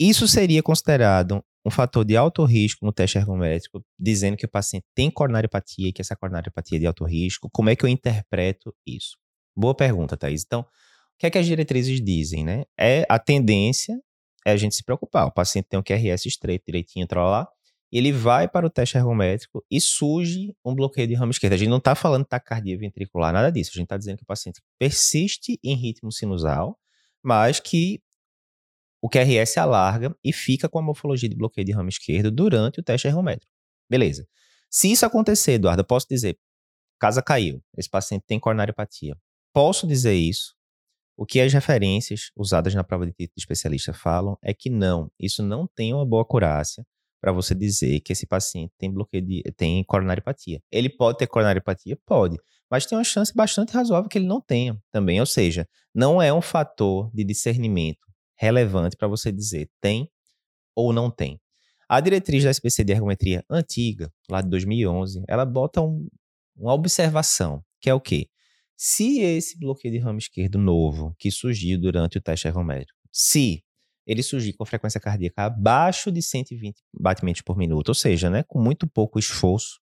Isso 0.00 0.28
seria 0.28 0.62
considerado 0.62 1.42
um 1.64 1.70
fator 1.70 2.04
de 2.04 2.16
alto 2.16 2.44
risco 2.44 2.84
no 2.84 2.92
teste 2.92 3.18
ergométrico, 3.18 3.84
dizendo 3.98 4.36
que 4.36 4.46
o 4.46 4.50
paciente 4.50 4.86
tem 4.94 5.10
coronariopatia 5.10 5.88
e 5.88 5.92
que 5.92 6.00
essa 6.00 6.16
coronariopatia 6.16 6.78
é 6.78 6.80
de 6.80 6.86
alto 6.86 7.04
risco. 7.04 7.48
Como 7.52 7.68
é 7.68 7.76
que 7.76 7.84
eu 7.84 7.88
interpreto 7.88 8.74
isso? 8.86 9.16
Boa 9.58 9.74
pergunta, 9.74 10.16
Thaís. 10.16 10.44
Então, 10.46 10.60
o 10.60 10.64
que 11.18 11.26
é 11.26 11.30
que 11.30 11.38
as 11.38 11.44
diretrizes 11.44 12.00
dizem, 12.00 12.44
né? 12.44 12.64
É 12.78 13.04
a 13.08 13.18
tendência 13.18 14.00
é 14.46 14.52
a 14.52 14.56
gente 14.56 14.76
se 14.76 14.84
preocupar. 14.84 15.26
O 15.26 15.32
paciente 15.32 15.66
tem 15.68 15.78
um 15.78 15.82
QRS 15.82 16.26
estreito, 16.26 16.64
direitinho, 16.66 17.06
lá 17.12 17.48
ele 17.90 18.12
vai 18.12 18.46
para 18.46 18.66
o 18.66 18.70
teste 18.70 18.96
ergométrico 18.96 19.64
e 19.70 19.80
surge 19.80 20.54
um 20.64 20.74
bloqueio 20.74 21.08
de 21.08 21.14
ramo 21.14 21.32
esquerdo. 21.32 21.54
A 21.54 21.56
gente 21.56 21.70
não 21.70 21.78
está 21.78 21.94
falando 21.94 22.24
taquicardia 22.24 22.78
ventricular, 22.78 23.32
nada 23.32 23.50
disso. 23.50 23.70
A 23.72 23.78
gente 23.78 23.86
está 23.86 23.96
dizendo 23.96 24.18
que 24.18 24.22
o 24.22 24.26
paciente 24.26 24.60
persiste 24.78 25.58
em 25.64 25.74
ritmo 25.74 26.12
sinusal, 26.12 26.78
mas 27.22 27.58
que 27.58 28.00
o 29.02 29.08
QRS 29.08 29.58
alarga 29.58 30.14
e 30.22 30.32
fica 30.32 30.68
com 30.68 30.78
a 30.78 30.82
morfologia 30.82 31.28
de 31.28 31.34
bloqueio 31.34 31.64
de 31.64 31.72
ramo 31.72 31.88
esquerdo 31.88 32.30
durante 32.30 32.78
o 32.78 32.82
teste 32.82 33.08
ergométrico. 33.08 33.50
Beleza. 33.90 34.24
Se 34.70 34.92
isso 34.92 35.06
acontecer, 35.06 35.52
Eduardo, 35.52 35.80
eu 35.80 35.86
posso 35.86 36.06
dizer, 36.08 36.38
casa 37.00 37.22
caiu, 37.22 37.60
esse 37.76 37.88
paciente 37.88 38.24
tem 38.26 38.38
coronariopatia. 38.38 39.16
Posso 39.58 39.88
dizer 39.88 40.14
isso? 40.14 40.54
O 41.16 41.26
que 41.26 41.40
as 41.40 41.52
referências 41.52 42.30
usadas 42.36 42.76
na 42.76 42.84
prova 42.84 43.04
de 43.04 43.10
título 43.10 43.34
de 43.36 43.40
especialista 43.40 43.92
falam 43.92 44.38
é 44.40 44.54
que 44.54 44.70
não, 44.70 45.10
isso 45.18 45.42
não 45.42 45.66
tem 45.66 45.92
uma 45.92 46.06
boa 46.06 46.22
acurácia 46.22 46.86
para 47.20 47.32
você 47.32 47.56
dizer 47.56 47.98
que 48.02 48.12
esse 48.12 48.24
paciente 48.24 48.72
tem 48.78 48.88
bloqueio 48.88 49.26
de 49.26 49.42
tem 49.56 49.82
coronariopatia. 49.82 50.62
Ele 50.70 50.88
pode 50.88 51.18
ter 51.18 51.26
coronariopatia? 51.26 51.98
Pode, 52.06 52.38
mas 52.70 52.86
tem 52.86 52.96
uma 52.96 53.02
chance 53.02 53.34
bastante 53.34 53.72
razoável 53.72 54.08
que 54.08 54.18
ele 54.18 54.28
não 54.28 54.40
tenha 54.40 54.80
também, 54.92 55.18
ou 55.18 55.26
seja, 55.26 55.68
não 55.92 56.22
é 56.22 56.32
um 56.32 56.40
fator 56.40 57.10
de 57.12 57.24
discernimento 57.24 58.06
relevante 58.36 58.96
para 58.96 59.08
você 59.08 59.32
dizer 59.32 59.68
tem 59.80 60.08
ou 60.72 60.92
não 60.92 61.10
tem. 61.10 61.40
A 61.88 61.98
diretriz 61.98 62.44
da 62.44 62.50
SPC 62.50 62.84
de 62.84 62.92
ergometria 62.92 63.44
antiga, 63.50 64.08
lá 64.30 64.40
de 64.40 64.48
2011, 64.50 65.24
ela 65.26 65.44
bota 65.44 65.80
um, 65.80 66.06
uma 66.56 66.74
observação, 66.74 67.60
que 67.80 67.90
é 67.90 67.94
o 67.94 68.00
quê? 68.00 68.28
Se 68.80 69.18
esse 69.18 69.58
bloqueio 69.58 69.92
de 69.92 69.98
ramo 69.98 70.20
esquerdo 70.20 70.56
novo 70.56 71.12
que 71.18 71.32
surgiu 71.32 71.80
durante 71.80 72.16
o 72.16 72.20
teste 72.20 72.46
ergométrico, 72.46 72.96
se 73.10 73.64
ele 74.06 74.22
surgir 74.22 74.52
com 74.52 74.64
frequência 74.64 75.00
cardíaca 75.00 75.46
abaixo 75.46 76.12
de 76.12 76.22
120 76.22 76.80
batimentos 76.94 77.42
por 77.42 77.56
minuto, 77.56 77.88
ou 77.88 77.94
seja, 77.94 78.30
né, 78.30 78.44
com 78.44 78.62
muito 78.62 78.86
pouco 78.86 79.18
esforço, 79.18 79.80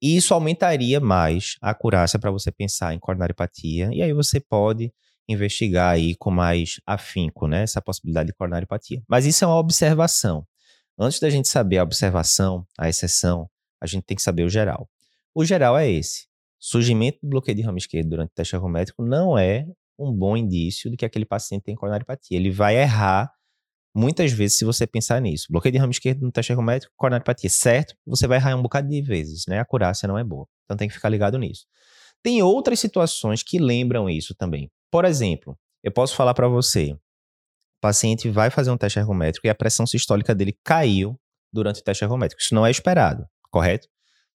isso 0.00 0.32
aumentaria 0.32 0.98
mais 0.98 1.56
a 1.60 1.72
acurácia 1.72 2.18
para 2.18 2.30
você 2.30 2.50
pensar 2.50 2.94
em 2.94 2.98
coronariopatia. 2.98 3.90
E 3.92 4.00
aí 4.00 4.14
você 4.14 4.40
pode 4.40 4.90
investigar 5.28 5.92
aí 5.92 6.16
com 6.16 6.30
mais 6.30 6.80
afinco, 6.86 7.46
né, 7.46 7.64
essa 7.64 7.82
possibilidade 7.82 8.28
de 8.28 8.32
coronariopatia. 8.32 9.02
Mas 9.06 9.26
isso 9.26 9.44
é 9.44 9.46
uma 9.46 9.58
observação. 9.58 10.46
Antes 10.98 11.20
da 11.20 11.28
gente 11.28 11.48
saber 11.48 11.76
a 11.76 11.82
observação, 11.82 12.66
a 12.78 12.88
exceção, 12.88 13.46
a 13.78 13.86
gente 13.86 14.04
tem 14.04 14.16
que 14.16 14.22
saber 14.22 14.44
o 14.44 14.48
geral. 14.48 14.88
O 15.34 15.44
geral 15.44 15.76
é 15.76 15.90
esse. 15.90 16.31
Surgimento 16.64 17.18
do 17.20 17.28
bloqueio 17.28 17.56
de 17.56 17.62
ramo 17.62 17.76
esquerdo 17.76 18.10
durante 18.10 18.30
o 18.30 18.34
teste 18.34 18.54
ergométrico 18.54 19.04
não 19.04 19.36
é 19.36 19.66
um 19.98 20.12
bom 20.12 20.36
indício 20.36 20.88
de 20.88 20.96
que 20.96 21.04
aquele 21.04 21.24
paciente 21.24 21.64
tem 21.64 21.74
coronariopatia. 21.74 22.38
Ele 22.38 22.52
vai 22.52 22.76
errar 22.76 23.32
muitas 23.92 24.30
vezes 24.30 24.58
se 24.58 24.64
você 24.64 24.86
pensar 24.86 25.20
nisso. 25.20 25.48
Bloqueio 25.50 25.72
de 25.72 25.78
ramo 25.78 25.90
esquerdo 25.90 26.22
no 26.22 26.30
teste 26.30 26.52
ergométrico, 26.52 26.94
coronariopatia, 26.96 27.50
certo? 27.50 27.96
Você 28.06 28.28
vai 28.28 28.38
errar 28.38 28.54
um 28.54 28.62
bocado 28.62 28.88
de 28.88 29.02
vezes, 29.02 29.42
né? 29.48 29.58
A 29.58 29.62
acurácia 29.62 30.06
não 30.06 30.16
é 30.16 30.22
boa. 30.22 30.46
Então 30.64 30.76
tem 30.76 30.86
que 30.86 30.94
ficar 30.94 31.08
ligado 31.08 31.36
nisso. 31.36 31.66
Tem 32.22 32.40
outras 32.44 32.78
situações 32.78 33.42
que 33.42 33.58
lembram 33.58 34.08
isso 34.08 34.32
também. 34.32 34.70
Por 34.88 35.04
exemplo, 35.04 35.58
eu 35.82 35.90
posso 35.90 36.14
falar 36.14 36.32
para 36.32 36.46
você, 36.46 36.92
o 36.92 36.98
paciente 37.80 38.30
vai 38.30 38.50
fazer 38.50 38.70
um 38.70 38.76
teste 38.76 39.00
ergométrico 39.00 39.48
e 39.48 39.50
a 39.50 39.54
pressão 39.54 39.84
sistólica 39.84 40.32
dele 40.32 40.56
caiu 40.62 41.18
durante 41.52 41.80
o 41.80 41.82
teste 41.82 42.04
ergométrico. 42.04 42.40
Isso 42.40 42.54
não 42.54 42.64
é 42.64 42.70
esperado, 42.70 43.26
correto? 43.50 43.88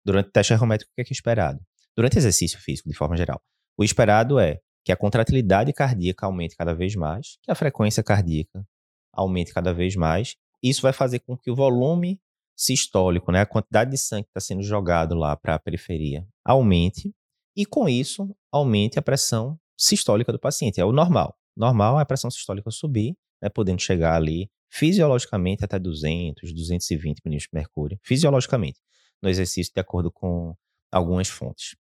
Durante 0.05 0.29
o 0.29 0.31
teste 0.31 0.53
ergométrico, 0.53 0.89
o 0.89 0.95
que 0.95 1.01
é, 1.01 1.03
que 1.03 1.11
é 1.11 1.15
esperado? 1.15 1.59
Durante 1.95 2.17
exercício 2.17 2.59
físico, 2.59 2.89
de 2.89 2.95
forma 2.95 3.15
geral. 3.15 3.41
O 3.77 3.83
esperado 3.83 4.39
é 4.39 4.59
que 4.83 4.91
a 4.91 4.97
contratilidade 4.97 5.71
cardíaca 5.71 6.25
aumente 6.25 6.55
cada 6.55 6.73
vez 6.73 6.95
mais, 6.95 7.37
que 7.41 7.51
a 7.51 7.55
frequência 7.55 8.03
cardíaca 8.03 8.65
aumente 9.13 9.53
cada 9.53 9.73
vez 9.73 9.95
mais. 9.95 10.35
Isso 10.61 10.81
vai 10.81 10.91
fazer 10.91 11.19
com 11.19 11.37
que 11.37 11.51
o 11.51 11.55
volume 11.55 12.19
sistólico, 12.55 13.31
né, 13.31 13.41
a 13.41 13.45
quantidade 13.45 13.91
de 13.91 13.97
sangue 13.97 14.23
que 14.23 14.29
está 14.29 14.39
sendo 14.39 14.63
jogado 14.63 15.15
lá 15.15 15.35
para 15.35 15.55
a 15.55 15.59
periferia, 15.59 16.25
aumente. 16.43 17.13
E 17.55 17.65
com 17.65 17.87
isso, 17.87 18.35
aumente 18.51 18.97
a 18.97 19.01
pressão 19.01 19.59
sistólica 19.77 20.31
do 20.31 20.39
paciente. 20.39 20.79
É 20.79 20.85
o 20.85 20.91
normal. 20.91 21.35
Normal 21.55 21.99
é 21.99 22.01
a 22.01 22.05
pressão 22.05 22.31
sistólica 22.31 22.71
subir, 22.71 23.15
né, 23.41 23.49
podendo 23.49 23.81
chegar 23.81 24.15
ali 24.15 24.49
fisiologicamente 24.69 25.63
até 25.63 25.77
200, 25.77 26.51
220 26.51 27.21
milímetros 27.23 27.49
de 27.51 27.57
mercúrio, 27.57 27.99
fisiologicamente, 28.01 28.79
no 29.21 29.29
exercício 29.29 29.71
de 29.73 29.79
acordo 29.79 30.11
com 30.11 30.55
algumas 30.91 31.27
fontes. 31.27 31.75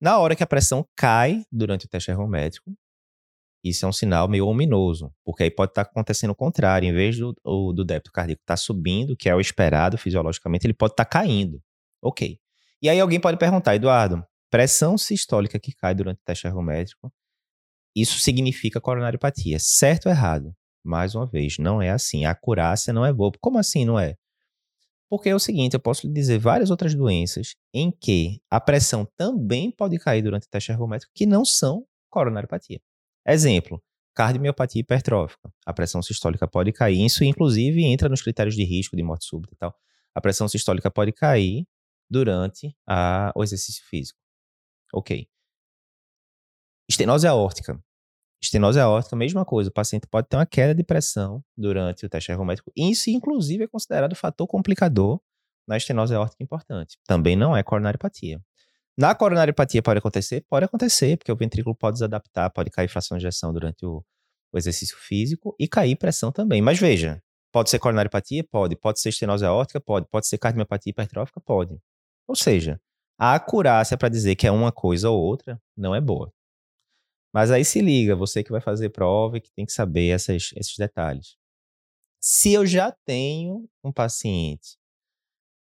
Na 0.00 0.18
hora 0.18 0.34
que 0.34 0.42
a 0.42 0.46
pressão 0.46 0.86
cai 0.96 1.44
durante 1.52 1.86
o 1.86 1.88
teste 1.88 2.10
ergométrico, 2.10 2.72
isso 3.62 3.84
é 3.84 3.88
um 3.88 3.92
sinal 3.92 4.26
meio 4.26 4.46
ominoso, 4.46 5.12
porque 5.22 5.42
aí 5.42 5.50
pode 5.50 5.72
estar 5.72 5.84
tá 5.84 5.90
acontecendo 5.90 6.30
o 6.30 6.34
contrário. 6.34 6.88
Em 6.88 6.92
vez 6.92 7.18
do, 7.18 7.34
do 7.44 7.84
débito 7.84 8.10
cardíaco 8.10 8.40
estar 8.42 8.54
tá 8.54 8.56
subindo, 8.56 9.14
que 9.14 9.28
é 9.28 9.34
o 9.34 9.40
esperado 9.40 9.98
fisiologicamente, 9.98 10.66
ele 10.66 10.72
pode 10.72 10.94
estar 10.94 11.04
tá 11.04 11.10
caindo. 11.10 11.62
Ok. 12.02 12.38
E 12.80 12.88
aí 12.88 12.98
alguém 12.98 13.20
pode 13.20 13.36
perguntar, 13.36 13.74
Eduardo, 13.74 14.24
pressão 14.50 14.96
sistólica 14.96 15.60
que 15.60 15.74
cai 15.74 15.94
durante 15.94 16.18
o 16.18 16.24
teste 16.24 16.46
ergométrico, 16.46 17.12
isso 17.94 18.18
significa 18.18 18.80
coronariopatia. 18.80 19.58
Certo 19.58 20.06
ou 20.06 20.12
errado? 20.12 20.54
Mais 20.82 21.14
uma 21.14 21.26
vez, 21.26 21.58
não 21.58 21.82
é 21.82 21.90
assim. 21.90 22.24
A 22.24 22.30
acurácia 22.30 22.92
não 22.92 23.04
é 23.04 23.12
boa. 23.12 23.30
Como 23.40 23.58
assim 23.58 23.84
não 23.84 23.98
é? 23.98 24.16
Porque 25.10 25.28
é 25.28 25.34
o 25.34 25.40
seguinte, 25.40 25.74
eu 25.74 25.80
posso 25.80 26.06
lhe 26.06 26.12
dizer 26.12 26.38
várias 26.38 26.70
outras 26.70 26.94
doenças 26.94 27.56
em 27.74 27.90
que 27.90 28.40
a 28.48 28.60
pressão 28.60 29.04
também 29.16 29.72
pode 29.72 29.98
cair 29.98 30.22
durante 30.22 30.46
o 30.46 30.48
teste 30.48 30.70
ergométrico 30.70 31.12
que 31.12 31.26
não 31.26 31.44
são 31.44 31.84
coronariopatia. 32.08 32.80
Exemplo, 33.26 33.82
cardiomiopatia 34.14 34.80
hipertrófica. 34.80 35.52
A 35.66 35.72
pressão 35.72 36.00
sistólica 36.00 36.46
pode 36.46 36.72
cair. 36.72 37.04
Isso, 37.04 37.24
inclusive, 37.24 37.84
entra 37.84 38.08
nos 38.08 38.22
critérios 38.22 38.54
de 38.54 38.62
risco 38.62 38.96
de 38.96 39.02
morte 39.02 39.24
súbita 39.24 39.52
e 39.52 39.56
tal. 39.56 39.74
A 40.14 40.20
pressão 40.20 40.46
sistólica 40.46 40.88
pode 40.88 41.10
cair 41.10 41.66
durante 42.08 42.72
a, 42.86 43.32
o 43.34 43.42
exercício 43.42 43.84
físico. 43.86 44.18
Ok. 44.94 45.26
Estenose 46.88 47.26
aórtica. 47.26 47.82
Estenose 48.42 48.80
aórtica, 48.80 49.14
mesma 49.14 49.44
coisa. 49.44 49.68
O 49.68 49.72
paciente 49.72 50.06
pode 50.06 50.28
ter 50.28 50.36
uma 50.36 50.46
queda 50.46 50.74
de 50.74 50.82
pressão 50.82 51.44
durante 51.56 52.06
o 52.06 52.08
teste 52.08 52.32
ergométrico. 52.32 52.72
Isso, 52.74 53.10
inclusive, 53.10 53.64
é 53.64 53.68
considerado 53.68 54.14
fator 54.14 54.46
complicador 54.46 55.20
na 55.68 55.76
estenose 55.76 56.14
aórtica 56.14 56.42
importante. 56.42 56.98
Também 57.06 57.36
não 57.36 57.56
é 57.56 57.62
coronariopatia. 57.62 58.40
Na 58.96 59.14
coronariopatia 59.14 59.82
pode 59.82 59.98
acontecer? 59.98 60.44
Pode 60.48 60.64
acontecer, 60.64 61.16
porque 61.16 61.30
o 61.30 61.36
ventrículo 61.36 61.74
pode 61.74 61.94
desadaptar, 61.94 62.50
pode 62.52 62.70
cair 62.70 62.88
fração 62.88 63.16
de 63.16 63.26
ejeção 63.26 63.52
durante 63.52 63.84
o, 63.84 64.04
o 64.52 64.58
exercício 64.58 64.96
físico 64.96 65.54
e 65.58 65.68
cair 65.68 65.96
pressão 65.96 66.32
também. 66.32 66.62
Mas 66.62 66.78
veja, 66.78 67.22
pode 67.52 67.70
ser 67.70 67.78
coronariopatia? 67.78 68.42
Pode. 68.44 68.74
Pode 68.74 69.00
ser 69.00 69.10
estenose 69.10 69.44
aórtica? 69.44 69.80
Pode. 69.80 70.06
Pode 70.08 70.26
ser 70.26 70.38
cardiomiopatia 70.38 70.90
hipertrófica? 70.90 71.40
Pode. 71.40 71.78
Ou 72.26 72.34
seja, 72.34 72.80
a 73.18 73.34
acurácia 73.34 73.98
para 73.98 74.08
dizer 74.08 74.34
que 74.34 74.46
é 74.46 74.50
uma 74.50 74.72
coisa 74.72 75.10
ou 75.10 75.20
outra 75.20 75.60
não 75.76 75.94
é 75.94 76.00
boa. 76.00 76.32
Mas 77.32 77.50
aí 77.50 77.64
se 77.64 77.80
liga, 77.80 78.16
você 78.16 78.42
que 78.42 78.50
vai 78.50 78.60
fazer 78.60 78.90
prova 78.90 79.38
e 79.38 79.40
que 79.40 79.52
tem 79.52 79.64
que 79.64 79.72
saber 79.72 80.08
essas, 80.08 80.50
esses 80.56 80.76
detalhes. 80.76 81.36
Se 82.20 82.52
eu 82.52 82.66
já 82.66 82.92
tenho 83.04 83.68
um 83.84 83.92
paciente 83.92 84.78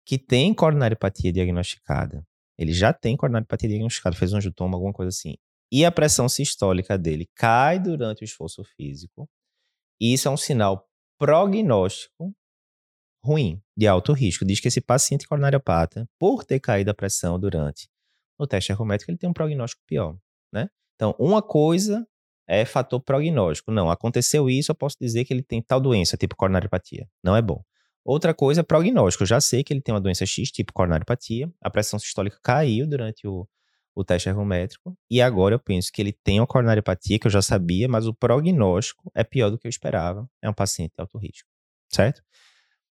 que 0.04 0.18
tem 0.18 0.52
coronariopatia 0.52 1.32
diagnosticada 1.32 2.26
ele 2.58 2.72
já 2.72 2.92
tem 2.92 3.16
coronariopatia 3.16 3.68
diagnosticada, 3.68 4.16
fez 4.16 4.32
um 4.32 4.36
angiotoma, 4.36 4.76
alguma 4.76 4.92
coisa 4.92 5.08
assim. 5.08 5.36
E 5.70 5.84
a 5.84 5.92
pressão 5.92 6.28
sistólica 6.28 6.98
dele 6.98 7.28
cai 7.34 7.78
durante 7.78 8.22
o 8.22 8.24
esforço 8.24 8.62
físico. 8.62 9.28
Isso 10.00 10.28
é 10.28 10.30
um 10.30 10.36
sinal 10.36 10.88
prognóstico 11.18 12.34
ruim, 13.24 13.62
de 13.76 13.86
alto 13.86 14.12
risco. 14.12 14.44
Diz 14.44 14.60
que 14.60 14.68
esse 14.68 14.80
paciente 14.80 15.26
coronariopata, 15.26 16.08
por 16.18 16.44
ter 16.44 16.60
caído 16.60 16.90
a 16.90 16.94
pressão 16.94 17.38
durante 17.38 17.88
o 18.38 18.46
teste 18.46 18.72
ergométrico, 18.72 19.10
ele 19.10 19.18
tem 19.18 19.30
um 19.30 19.32
prognóstico 19.32 19.82
pior, 19.86 20.18
né? 20.52 20.68
Então, 21.02 21.16
uma 21.18 21.42
coisa 21.42 22.06
é 22.46 22.64
fator 22.64 23.00
prognóstico. 23.00 23.72
Não, 23.72 23.90
aconteceu 23.90 24.48
isso, 24.48 24.70
eu 24.70 24.74
posso 24.76 24.96
dizer 25.00 25.24
que 25.24 25.34
ele 25.34 25.42
tem 25.42 25.60
tal 25.60 25.80
doença, 25.80 26.16
tipo 26.16 26.36
coronariopatia. 26.36 27.08
Não 27.24 27.34
é 27.34 27.42
bom. 27.42 27.60
Outra 28.04 28.32
coisa 28.32 28.60
é 28.60 28.62
prognóstico. 28.62 29.24
Eu 29.24 29.26
já 29.26 29.40
sei 29.40 29.64
que 29.64 29.72
ele 29.72 29.80
tem 29.80 29.92
uma 29.92 30.00
doença 30.00 30.24
X, 30.24 30.52
tipo 30.52 30.72
coronariopatia. 30.72 31.52
A 31.60 31.68
pressão 31.68 31.98
sistólica 31.98 32.38
caiu 32.40 32.86
durante 32.86 33.26
o, 33.26 33.48
o 33.96 34.04
teste 34.04 34.28
ergométrico. 34.28 34.96
E 35.10 35.20
agora 35.20 35.56
eu 35.56 35.58
penso 35.58 35.90
que 35.92 36.00
ele 36.00 36.12
tem 36.12 36.38
uma 36.38 36.46
coronariopatia, 36.46 37.18
que 37.18 37.26
eu 37.26 37.32
já 37.32 37.42
sabia, 37.42 37.88
mas 37.88 38.06
o 38.06 38.14
prognóstico 38.14 39.10
é 39.12 39.24
pior 39.24 39.50
do 39.50 39.58
que 39.58 39.66
eu 39.66 39.70
esperava. 39.70 40.30
É 40.40 40.48
um 40.48 40.54
paciente 40.54 40.92
de 40.96 41.00
alto 41.00 41.18
risco. 41.18 41.48
Certo? 41.92 42.22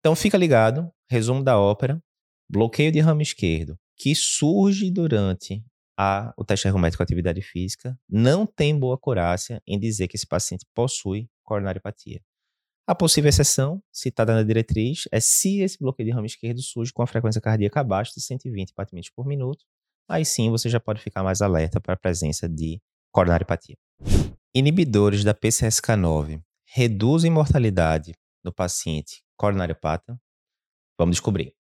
Então 0.01 0.13
fica 0.13 0.37
ligado. 0.37 0.91
Resumo 1.09 1.41
da 1.41 1.57
ópera. 1.57 2.03
Bloqueio 2.49 2.91
de 2.91 2.99
ramo 2.99 3.21
esquerdo, 3.21 3.79
que 3.95 4.13
surge 4.13 4.91
durante 4.91 5.63
a, 5.97 6.33
o 6.37 6.43
teste 6.43 6.67
ergométrico 6.67 7.03
de 7.03 7.05
atividade 7.05 7.41
física, 7.41 7.97
não 8.09 8.45
tem 8.45 8.77
boa 8.77 8.95
acurácia 8.95 9.61
em 9.67 9.79
dizer 9.79 10.07
que 10.07 10.15
esse 10.15 10.27
paciente 10.27 10.65
possui 10.73 11.29
coronariopatia. 11.43 12.21
A 12.85 12.93
possível 12.93 13.29
exceção, 13.29 13.81
citada 13.91 14.33
na 14.33 14.43
diretriz, 14.43 15.07
é 15.11 15.19
se 15.19 15.61
esse 15.61 15.77
bloqueio 15.79 16.09
de 16.09 16.13
ramo 16.13 16.25
esquerdo 16.25 16.61
surge 16.61 16.91
com 16.91 17.01
a 17.01 17.07
frequência 17.07 17.39
cardíaca 17.39 17.79
abaixo 17.79 18.13
de 18.13 18.21
120 18.21 18.73
batimentos 18.75 19.09
por 19.09 19.25
minuto, 19.25 19.63
aí 20.07 20.25
sim 20.25 20.49
você 20.49 20.69
já 20.69 20.79
pode 20.79 21.01
ficar 21.01 21.23
mais 21.23 21.41
alerta 21.41 21.79
para 21.79 21.93
a 21.93 21.97
presença 21.97 22.49
de 22.49 22.81
coronariopatia. 23.09 23.77
Inibidores 24.53 25.23
da 25.23 25.33
PCSK9 25.33 26.41
reduzem 26.65 27.31
mortalidade 27.31 28.13
no 28.43 28.53
paciente 28.53 29.23
coronariopata? 29.37 30.19
Vamos 30.99 31.15
descobrir. 31.15 31.55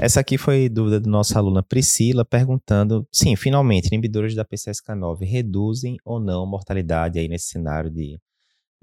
Essa 0.00 0.20
aqui 0.20 0.38
foi 0.38 0.68
dúvida 0.68 1.00
da 1.00 1.10
nossa 1.10 1.38
aluna 1.38 1.62
Priscila, 1.62 2.24
perguntando: 2.24 3.06
sim, 3.12 3.34
finalmente, 3.36 3.88
inibidores 3.88 4.34
da 4.34 4.44
PCSK9 4.44 5.24
reduzem 5.24 5.96
ou 6.04 6.20
não 6.20 6.46
mortalidade 6.46 7.18
aí 7.18 7.28
nesse 7.28 7.48
cenário 7.48 7.90
de 7.90 8.20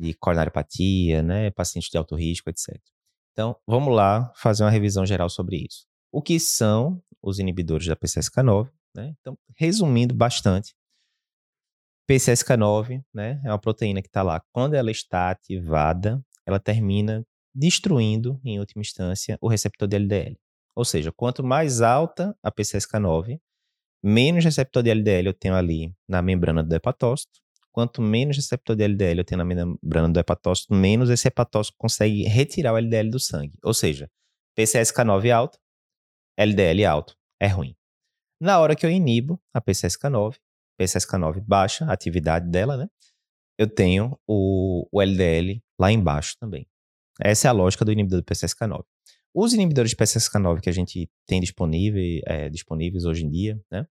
de 0.01 0.15
coronariopatia, 0.15 1.21
né, 1.21 1.51
pacientes 1.51 1.91
de 1.91 1.97
alto 1.97 2.15
risco, 2.15 2.49
etc. 2.49 2.75
Então, 3.31 3.55
vamos 3.67 3.93
lá 3.93 4.33
fazer 4.35 4.63
uma 4.63 4.71
revisão 4.71 5.05
geral 5.05 5.29
sobre 5.29 5.57
isso. 5.57 5.85
O 6.11 6.23
que 6.23 6.39
são 6.39 7.01
os 7.21 7.37
inibidores 7.37 7.85
da 7.85 7.95
PCSK9? 7.95 8.69
Né? 8.95 9.13
Então, 9.19 9.37
resumindo 9.55 10.15
bastante, 10.15 10.73
PCSK9 12.09 13.03
né, 13.13 13.39
é 13.45 13.49
uma 13.49 13.59
proteína 13.59 14.01
que 14.01 14.07
está 14.07 14.23
lá. 14.23 14.41
Quando 14.51 14.73
ela 14.73 14.89
está 14.89 15.29
ativada, 15.29 16.19
ela 16.47 16.59
termina 16.59 17.23
destruindo, 17.53 18.41
em 18.43 18.59
última 18.59 18.81
instância, 18.81 19.37
o 19.39 19.47
receptor 19.47 19.87
de 19.87 19.97
LDL. 19.97 20.37
Ou 20.75 20.85
seja, 20.85 21.11
quanto 21.11 21.43
mais 21.43 21.81
alta 21.81 22.35
a 22.41 22.51
PCSK9, 22.51 23.39
menos 24.03 24.43
receptor 24.43 24.83
de 24.83 24.89
LDL 24.89 25.27
eu 25.27 25.33
tenho 25.33 25.55
ali 25.55 25.93
na 26.07 26.21
membrana 26.21 26.63
do 26.63 26.73
hepatócito, 26.73 27.39
quanto 27.71 28.01
menos 28.01 28.37
receptor 28.37 28.75
de 28.75 28.83
LDL 28.83 29.19
eu 29.19 29.25
tenho 29.25 29.37
na 29.39 29.45
membrana 29.45 30.09
do 30.09 30.19
hepatócito, 30.19 30.73
menos 30.73 31.09
esse 31.09 31.27
hepatócito 31.27 31.75
consegue 31.77 32.23
retirar 32.23 32.73
o 32.73 32.77
LDL 32.77 33.09
do 33.09 33.19
sangue. 33.19 33.57
Ou 33.63 33.73
seja, 33.73 34.09
PCSK9 34.57 35.31
alto, 35.31 35.59
LDL 36.37 36.85
alto, 36.85 37.15
é 37.39 37.47
ruim. 37.47 37.75
Na 38.39 38.59
hora 38.59 38.75
que 38.75 38.85
eu 38.85 38.89
inibo 38.89 39.39
a 39.53 39.61
PCSK9, 39.61 40.37
PCSK9 40.79 41.41
baixa 41.41 41.85
a 41.85 41.93
atividade 41.93 42.49
dela, 42.49 42.75
né? 42.75 42.87
Eu 43.57 43.67
tenho 43.67 44.17
o, 44.27 44.87
o 44.91 45.01
LDL 45.01 45.61
lá 45.79 45.91
embaixo 45.91 46.35
também. 46.39 46.67
Essa 47.19 47.47
é 47.47 47.49
a 47.49 47.53
lógica 47.53 47.85
do 47.85 47.91
inibidor 47.91 48.21
do 48.21 48.25
PCSK9. 48.25 48.83
Os 49.33 49.53
inibidores 49.53 49.91
de 49.91 49.97
PCSK9 49.97 50.59
que 50.59 50.69
a 50.69 50.73
gente 50.73 51.09
tem 51.25 51.39
disponível, 51.39 52.01
é, 52.25 52.49
disponíveis 52.49 53.05
hoje 53.05 53.25
em 53.25 53.29
dia, 53.29 53.59
né? 53.71 53.85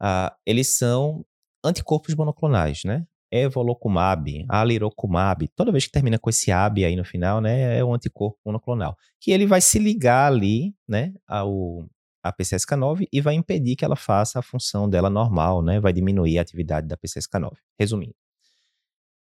Uh, 0.00 0.30
eles 0.46 0.76
são 0.76 1.24
anticorpos 1.64 2.14
monoclonais, 2.14 2.82
né? 2.84 3.04
Evolocumab, 3.30 4.46
alirocumab, 4.48 5.48
toda 5.48 5.72
vez 5.72 5.84
que 5.84 5.92
termina 5.92 6.18
com 6.18 6.30
esse 6.30 6.50
AB 6.50 6.84
aí 6.84 6.96
no 6.96 7.04
final, 7.04 7.42
né, 7.42 7.76
é 7.76 7.84
um 7.84 7.92
anticorpo 7.92 8.38
monoclonal, 8.42 8.96
que 9.20 9.30
ele 9.30 9.46
vai 9.46 9.60
se 9.60 9.78
ligar 9.78 10.32
ali, 10.32 10.74
né, 10.88 11.12
ao 11.26 11.86
a 12.22 12.32
PCSK9 12.32 13.06
e 13.12 13.20
vai 13.20 13.34
impedir 13.34 13.76
que 13.76 13.84
ela 13.84 13.96
faça 13.96 14.38
a 14.38 14.42
função 14.42 14.88
dela 14.88 15.10
normal, 15.10 15.62
né, 15.62 15.78
vai 15.78 15.92
diminuir 15.92 16.38
a 16.38 16.42
atividade 16.42 16.88
da 16.88 16.96
PCSK9, 16.96 17.52
resumindo. 17.78 18.14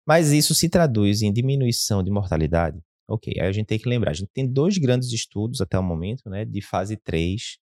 Mas 0.07 0.31
isso 0.31 0.55
se 0.55 0.69
traduz 0.69 1.23
em 1.23 1.33
diminuição 1.33 2.01
de 2.01 2.11
mortalidade? 2.11 2.81
Ok, 3.09 3.33
aí 3.39 3.47
a 3.47 3.53
gente 3.53 3.67
tem 3.67 3.79
que 3.79 3.89
lembrar, 3.89 4.11
a 4.11 4.15
gente 4.15 4.31
tem 4.33 4.47
dois 4.47 4.79
grandes 4.79 5.13
estudos 5.13 5.61
até 5.61 5.79
o 5.79 5.83
momento, 5.83 6.29
né, 6.29 6.45
de 6.45 6.61
fase 6.61 6.97
3 6.97 7.59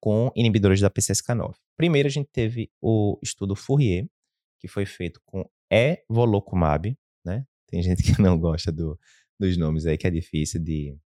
com 0.00 0.30
inibidores 0.34 0.80
da 0.80 0.90
PCSK9. 0.90 1.54
Primeiro 1.76 2.08
a 2.08 2.10
gente 2.10 2.28
teve 2.30 2.70
o 2.80 3.18
estudo 3.22 3.54
Fourier, 3.54 4.08
que 4.58 4.68
foi 4.68 4.84
feito 4.84 5.20
com 5.24 5.48
evolocumab, 5.70 6.96
né? 7.24 7.46
Tem 7.68 7.80
gente 7.82 8.02
que 8.02 8.20
não 8.20 8.38
gosta 8.38 8.70
do, 8.70 8.98
dos 9.38 9.56
nomes 9.56 9.86
aí, 9.86 9.96
que 9.96 10.06
é 10.06 10.10
difícil 10.10 10.60
de, 10.62 10.98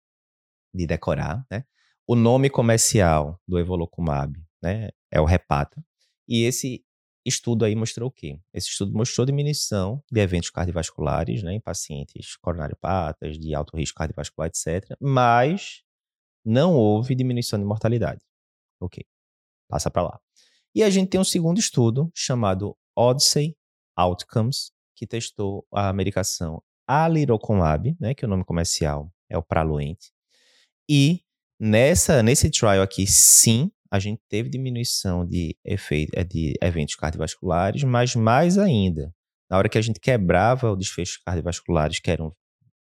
de 0.73 0.85
decorar, 0.85 1.45
né? 1.49 1.63
O 2.07 2.15
nome 2.15 2.49
comercial 2.49 3.39
do 3.47 3.59
evolocumab, 3.59 4.33
né, 4.63 4.89
é 5.11 5.19
o 5.19 5.25
Repata. 5.25 5.83
E 6.27 6.43
esse 6.43 6.83
estudo 7.27 7.65
aí 7.65 7.75
mostrou 7.75 8.09
o 8.09 8.11
quê? 8.11 8.39
Esse 8.53 8.69
estudo 8.69 8.93
mostrou 8.93 9.25
diminuição 9.25 10.03
de 10.11 10.19
eventos 10.19 10.49
cardiovasculares, 10.49 11.43
né, 11.43 11.53
em 11.53 11.59
pacientes 11.59 12.35
coronariopatas, 12.37 13.37
de 13.37 13.53
alto 13.53 13.75
risco 13.75 13.97
cardiovascular, 13.97 14.49
etc. 14.49 14.95
Mas 14.99 15.83
não 16.45 16.73
houve 16.73 17.15
diminuição 17.15 17.59
de 17.59 17.65
mortalidade. 17.65 18.21
Ok, 18.79 19.03
passa 19.69 19.91
para 19.91 20.03
lá. 20.03 20.19
E 20.73 20.83
a 20.83 20.89
gente 20.89 21.09
tem 21.09 21.19
um 21.19 21.25
segundo 21.25 21.59
estudo 21.59 22.11
chamado 22.13 22.77
Odyssey 22.95 23.55
Outcomes, 23.95 24.71
que 24.95 25.07
testou 25.07 25.65
a 25.71 25.91
medicação 25.91 26.61
Alirocumab, 26.87 27.95
né, 27.99 28.13
que 28.13 28.23
é 28.23 28.27
o 28.27 28.29
nome 28.29 28.45
comercial 28.45 29.11
é 29.29 29.37
o 29.37 29.43
Praluent. 29.43 29.97
E 30.89 31.21
nessa 31.59 32.23
nesse 32.23 32.49
trial 32.49 32.81
aqui, 32.81 33.05
sim, 33.05 33.71
a 33.91 33.99
gente 33.99 34.21
teve 34.29 34.49
diminuição 34.49 35.25
de 35.25 35.55
efeito 35.63 36.11
eh, 36.15 36.23
de 36.23 36.53
eventos 36.61 36.95
cardiovasculares, 36.95 37.83
mas 37.83 38.15
mais 38.15 38.57
ainda, 38.57 39.13
na 39.49 39.57
hora 39.57 39.69
que 39.69 39.77
a 39.77 39.81
gente 39.81 39.99
quebrava 39.99 40.71
os 40.71 40.77
desfechos 40.77 41.17
cardiovasculares, 41.17 41.99
que 41.99 42.11
eram 42.11 42.35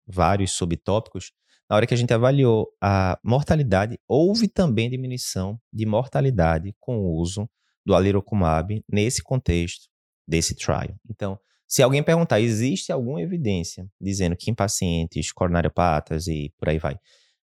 vários 0.07 0.53
subtópicos, 0.53 1.33
na 1.69 1.77
hora 1.77 1.87
que 1.87 1.95
a 1.95 1.97
gente 1.97 2.13
avaliou 2.13 2.69
a 2.81 3.19
mortalidade, 3.25 3.99
houve 4.07 4.49
também 4.49 4.91
diminuição 4.91 5.59
de 5.73 5.87
mortalidade 5.87 6.75
com 6.79 6.99
o 6.99 7.19
uso 7.19 7.49
do 7.85 7.95
alirocumab 7.95 8.83
nesse 8.89 9.23
contexto 9.23 9.89
desse 10.27 10.55
trial. 10.55 10.95
Então, 11.09 11.39
se 11.67 11.83
alguém 11.83 12.03
perguntar, 12.03 12.41
existe 12.41 12.93
alguma 12.93 13.21
evidência 13.21 13.89
dizendo 14.01 14.37
que 14.37 14.51
em 14.51 14.55
pacientes 14.55 15.33
coronariopatas 15.33 16.27
e 16.27 16.53
por 16.59 16.69
aí 16.69 16.79
vai, 16.79 16.97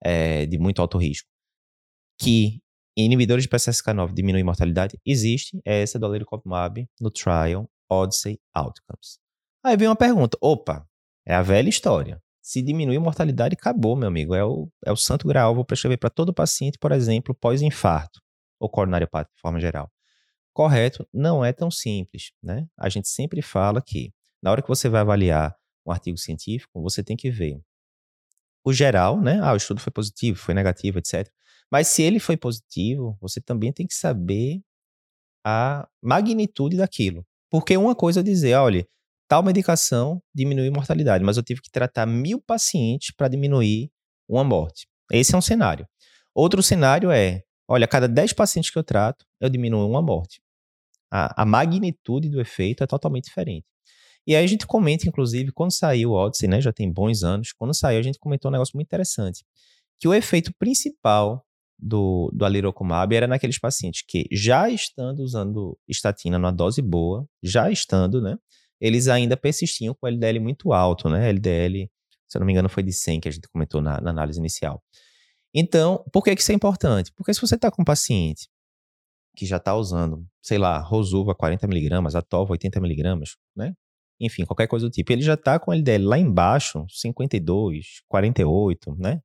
é, 0.03 0.45
de 0.45 0.57
muito 0.57 0.81
alto 0.81 0.97
risco, 0.97 1.29
que 2.19 2.61
inibidores 3.05 3.43
de 3.43 3.49
PCSK9 3.49 4.13
diminuem 4.13 4.43
mortalidade? 4.43 4.99
Existe, 5.05 5.59
é 5.65 5.81
essa 5.81 5.99
do 5.99 6.05
alirocumab 6.05 6.87
no 6.99 7.11
trial 7.11 7.69
Odyssey 7.89 8.39
Outcomes. 8.53 9.19
Aí 9.63 9.77
vem 9.77 9.87
uma 9.87 9.95
pergunta, 9.95 10.37
opa, 10.41 10.87
é 11.25 11.35
a 11.35 11.41
velha 11.41 11.69
história. 11.69 12.21
Se 12.41 12.61
diminuir 12.61 12.99
mortalidade, 12.99 13.55
acabou, 13.59 13.95
meu 13.95 14.07
amigo. 14.07 14.33
É 14.33 14.43
o, 14.43 14.69
é 14.85 14.91
o 14.91 14.95
santo 14.95 15.27
grau. 15.27 15.53
Vou 15.53 15.65
prescrever 15.65 15.97
para 15.97 16.09
todo 16.09 16.33
paciente, 16.33 16.77
por 16.79 16.91
exemplo, 16.93 17.35
pós-infarto 17.35 18.21
ou 18.59 18.69
coronariopata 18.69 19.29
de 19.35 19.41
forma 19.41 19.59
geral 19.59 19.91
correto 20.57 21.07
não 21.13 21.45
é 21.45 21.53
tão 21.53 21.69
simples, 21.69 22.31
né? 22.41 22.67
A 22.75 22.89
gente 22.89 23.07
sempre 23.07 23.43
fala 23.43 23.79
que 23.79 24.11
na 24.41 24.49
hora 24.49 24.59
que 24.59 24.67
você 24.67 24.89
vai 24.89 25.01
avaliar 25.01 25.55
um 25.85 25.91
artigo 25.91 26.17
científico, 26.17 26.81
você 26.81 27.03
tem 27.03 27.15
que 27.15 27.29
ver 27.29 27.61
o 28.65 28.73
geral, 28.73 29.21
né? 29.21 29.39
Ah, 29.39 29.53
o 29.53 29.55
estudo 29.55 29.79
foi 29.79 29.93
positivo, 29.93 30.39
foi 30.39 30.55
negativo, 30.55 30.97
etc. 30.97 31.31
Mas 31.71 31.87
se 31.87 32.01
ele 32.01 32.19
foi 32.19 32.37
positivo, 32.37 33.17
você 33.21 33.41
também 33.41 33.71
tem 33.73 33.85
que 33.85 33.93
saber 33.93 34.61
a 35.45 35.87
magnitude 36.01 36.77
daquilo. 36.77 37.25
Porque 37.49 37.75
uma 37.77 37.95
coisa 37.95 38.19
é 38.21 38.23
dizer, 38.23 38.55
olha, 38.55 38.87
tal 39.27 39.43
medicação 39.43 40.21
diminui 40.33 40.69
mortalidade, 40.69 41.23
mas 41.23 41.37
eu 41.37 41.43
tive 41.43 41.61
que 41.61 41.71
tratar 41.71 42.05
mil 42.05 42.41
pacientes 42.41 43.13
para 43.15 43.27
diminuir 43.27 43.91
uma 44.27 44.43
morte. 44.43 44.87
Esse 45.11 45.35
é 45.35 45.37
um 45.37 45.41
cenário. 45.41 45.87
Outro 46.33 46.61
cenário 46.61 47.11
é, 47.11 47.43
olha, 47.67 47.85
a 47.85 47.87
cada 47.87 48.07
10 48.07 48.33
pacientes 48.33 48.71
que 48.71 48.77
eu 48.77 48.83
trato, 48.83 49.25
eu 49.39 49.49
diminuo 49.49 49.87
uma 49.89 50.01
morte 50.01 50.41
a, 51.11 51.41
a 51.41 51.45
magnitude 51.45 52.29
do 52.29 52.39
efeito 52.39 52.83
é 52.83 52.87
totalmente 52.87 53.25
diferente. 53.25 53.65
E 54.25 54.35
aí 54.35 54.43
a 54.43 54.47
gente 54.47 54.67
comenta, 54.67 55.07
inclusive, 55.07 55.51
quando 55.51 55.71
saiu 55.71 56.11
o 56.11 56.13
Odyssey, 56.13 56.49
né, 56.49 56.59
já 56.59 56.73
tem 56.73 56.91
bons 56.91 57.23
anos, 57.23 57.53
quando 57.53 57.73
saiu 57.73 57.99
a 57.99 58.03
gente 58.03 58.19
comentou 58.19 58.49
um 58.49 58.51
negócio 58.51 58.75
muito 58.75 58.87
interessante, 58.87 59.45
que 59.97 60.07
o 60.07 60.13
efeito 60.13 60.51
principal 60.59 61.45
do, 61.77 62.31
do 62.33 62.45
alirocumab 62.45 63.15
era 63.15 63.27
naqueles 63.27 63.59
pacientes 63.59 64.03
que 64.07 64.25
já 64.31 64.69
estando 64.69 65.19
usando 65.19 65.77
estatina 65.87 66.39
numa 66.39 66.51
dose 66.51 66.81
boa, 66.81 67.27
já 67.43 67.69
estando, 67.69 68.21
né, 68.21 68.37
eles 68.79 69.07
ainda 69.07 69.37
persistiam 69.37 69.93
com 69.93 70.07
LDL 70.07 70.39
muito 70.39 70.73
alto, 70.73 71.09
né, 71.09 71.29
LDL, 71.29 71.89
se 72.27 72.37
eu 72.37 72.39
não 72.39 72.45
me 72.45 72.53
engano 72.53 72.69
foi 72.69 72.83
de 72.83 72.93
100 72.93 73.19
que 73.21 73.27
a 73.27 73.31
gente 73.31 73.47
comentou 73.47 73.81
na, 73.81 74.01
na 74.01 74.09
análise 74.09 74.39
inicial. 74.39 74.81
Então, 75.53 76.03
por 76.11 76.23
que, 76.23 76.35
que 76.35 76.41
isso 76.41 76.51
é 76.51 76.55
importante? 76.55 77.11
Porque 77.15 77.33
se 77.33 77.41
você 77.41 77.55
está 77.55 77.71
com 77.71 77.81
um 77.81 77.85
paciente 77.85 78.49
que 79.35 79.45
já 79.45 79.57
está 79.57 79.75
usando, 79.75 80.25
sei 80.41 80.57
lá, 80.57 80.79
Rosuva 80.79 81.35
40mg, 81.35 82.15
Atova 82.15 82.53
80mg, 82.53 83.23
né? 83.55 83.73
Enfim, 84.19 84.45
qualquer 84.45 84.67
coisa 84.67 84.87
do 84.87 84.91
tipo. 84.91 85.11
Ele 85.11 85.21
já 85.21 85.35
está 85.35 85.59
com 85.59 85.71
LDL 85.71 86.05
lá 86.05 86.17
embaixo, 86.17 86.85
52, 86.89 88.01
48, 88.07 88.95
né? 88.97 89.21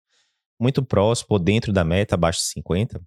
Muito 0.62 0.84
próximo 0.84 1.26
ou 1.30 1.38
dentro 1.40 1.72
da 1.72 1.82
meta, 1.82 2.14
abaixo 2.14 2.38
de 2.38 2.46
50. 2.46 3.02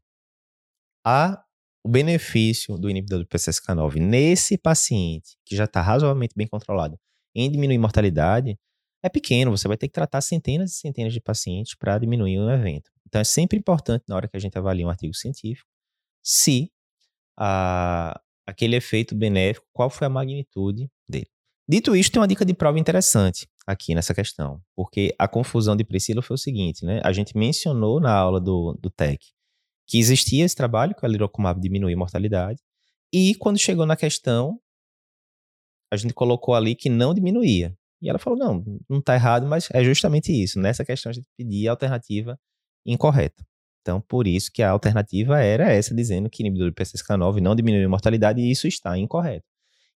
Há 1.05 1.41
o 1.81 1.87
benefício 1.87 2.77
do 2.77 2.89
inibidor 2.89 3.19
do 3.19 3.25
PCSK9 3.27 3.95
nesse 3.95 4.57
paciente 4.57 5.37
que 5.45 5.55
já 5.55 5.63
está 5.63 5.81
razoavelmente 5.81 6.33
bem 6.35 6.47
controlado 6.47 6.99
em 7.33 7.49
diminuir 7.49 7.77
mortalidade 7.77 8.59
é 9.01 9.07
pequeno. 9.07 9.51
Você 9.51 9.69
vai 9.69 9.77
ter 9.77 9.87
que 9.87 9.93
tratar 9.93 10.19
centenas 10.19 10.71
e 10.71 10.75
centenas 10.75 11.13
de 11.13 11.21
pacientes 11.21 11.75
para 11.75 11.97
diminuir 11.97 12.39
um 12.39 12.49
evento. 12.49 12.91
Então 13.07 13.21
é 13.21 13.23
sempre 13.23 13.57
importante 13.57 14.03
na 14.05 14.17
hora 14.17 14.27
que 14.27 14.35
a 14.35 14.39
gente 14.39 14.57
avalia 14.57 14.85
um 14.85 14.89
artigo 14.89 15.13
científico 15.13 15.69
se 16.21 16.69
a, 17.37 18.19
aquele 18.45 18.75
efeito 18.75 19.15
benéfico, 19.15 19.65
qual 19.71 19.89
foi 19.89 20.07
a 20.07 20.09
magnitude 20.09 20.89
dele. 21.07 21.29
Dito 21.69 21.95
isto, 21.95 22.11
tem 22.11 22.21
uma 22.21 22.27
dica 22.27 22.43
de 22.43 22.53
prova 22.53 22.79
interessante 22.79 23.47
aqui 23.65 23.95
nessa 23.95 24.13
questão, 24.13 24.61
porque 24.75 25.13
a 25.17 25.27
confusão 25.27 25.75
de 25.75 25.83
Priscila 25.83 26.21
foi 26.21 26.35
o 26.35 26.37
seguinte, 26.39 26.85
né? 26.85 27.01
A 27.03 27.11
gente 27.11 27.35
mencionou 27.37 27.99
na 27.99 28.13
aula 28.13 28.39
do, 28.39 28.77
do 28.79 28.89
TEC 28.89 29.35
que 29.87 29.99
existia 29.99 30.43
esse 30.43 30.55
trabalho 30.55 30.95
que 30.95 31.05
a 31.05 31.09
lirocumab 31.09 31.59
diminui 31.59 31.93
a 31.93 31.97
mortalidade, 31.97 32.61
e 33.13 33.35
quando 33.35 33.59
chegou 33.59 33.85
na 33.85 33.95
questão, 33.95 34.59
a 35.91 35.97
gente 35.97 36.13
colocou 36.13 36.55
ali 36.55 36.75
que 36.75 36.89
não 36.89 37.13
diminuía. 37.13 37.77
E 38.01 38.09
ela 38.09 38.19
falou, 38.19 38.37
não, 38.37 38.63
não 38.89 38.99
está 38.99 39.15
errado, 39.15 39.47
mas 39.47 39.69
é 39.71 39.83
justamente 39.83 40.31
isso. 40.31 40.59
Nessa 40.59 40.83
questão 40.83 41.09
a 41.09 41.13
gente 41.13 41.27
pedia 41.37 41.69
a 41.69 41.73
alternativa 41.73 42.37
incorreta. 42.85 43.45
Então, 43.81 44.01
por 44.01 44.27
isso 44.27 44.51
que 44.51 44.63
a 44.63 44.71
alternativa 44.71 45.39
era 45.39 45.71
essa, 45.71 45.93
dizendo 45.93 46.29
que 46.29 46.41
inibidor 46.41 46.69
de 46.69 46.75
PCSK9 46.75 47.39
não 47.39 47.55
diminui 47.55 47.83
a 47.83 47.89
mortalidade, 47.89 48.41
e 48.41 48.51
isso 48.51 48.67
está 48.67 48.97
incorreto. 48.97 49.45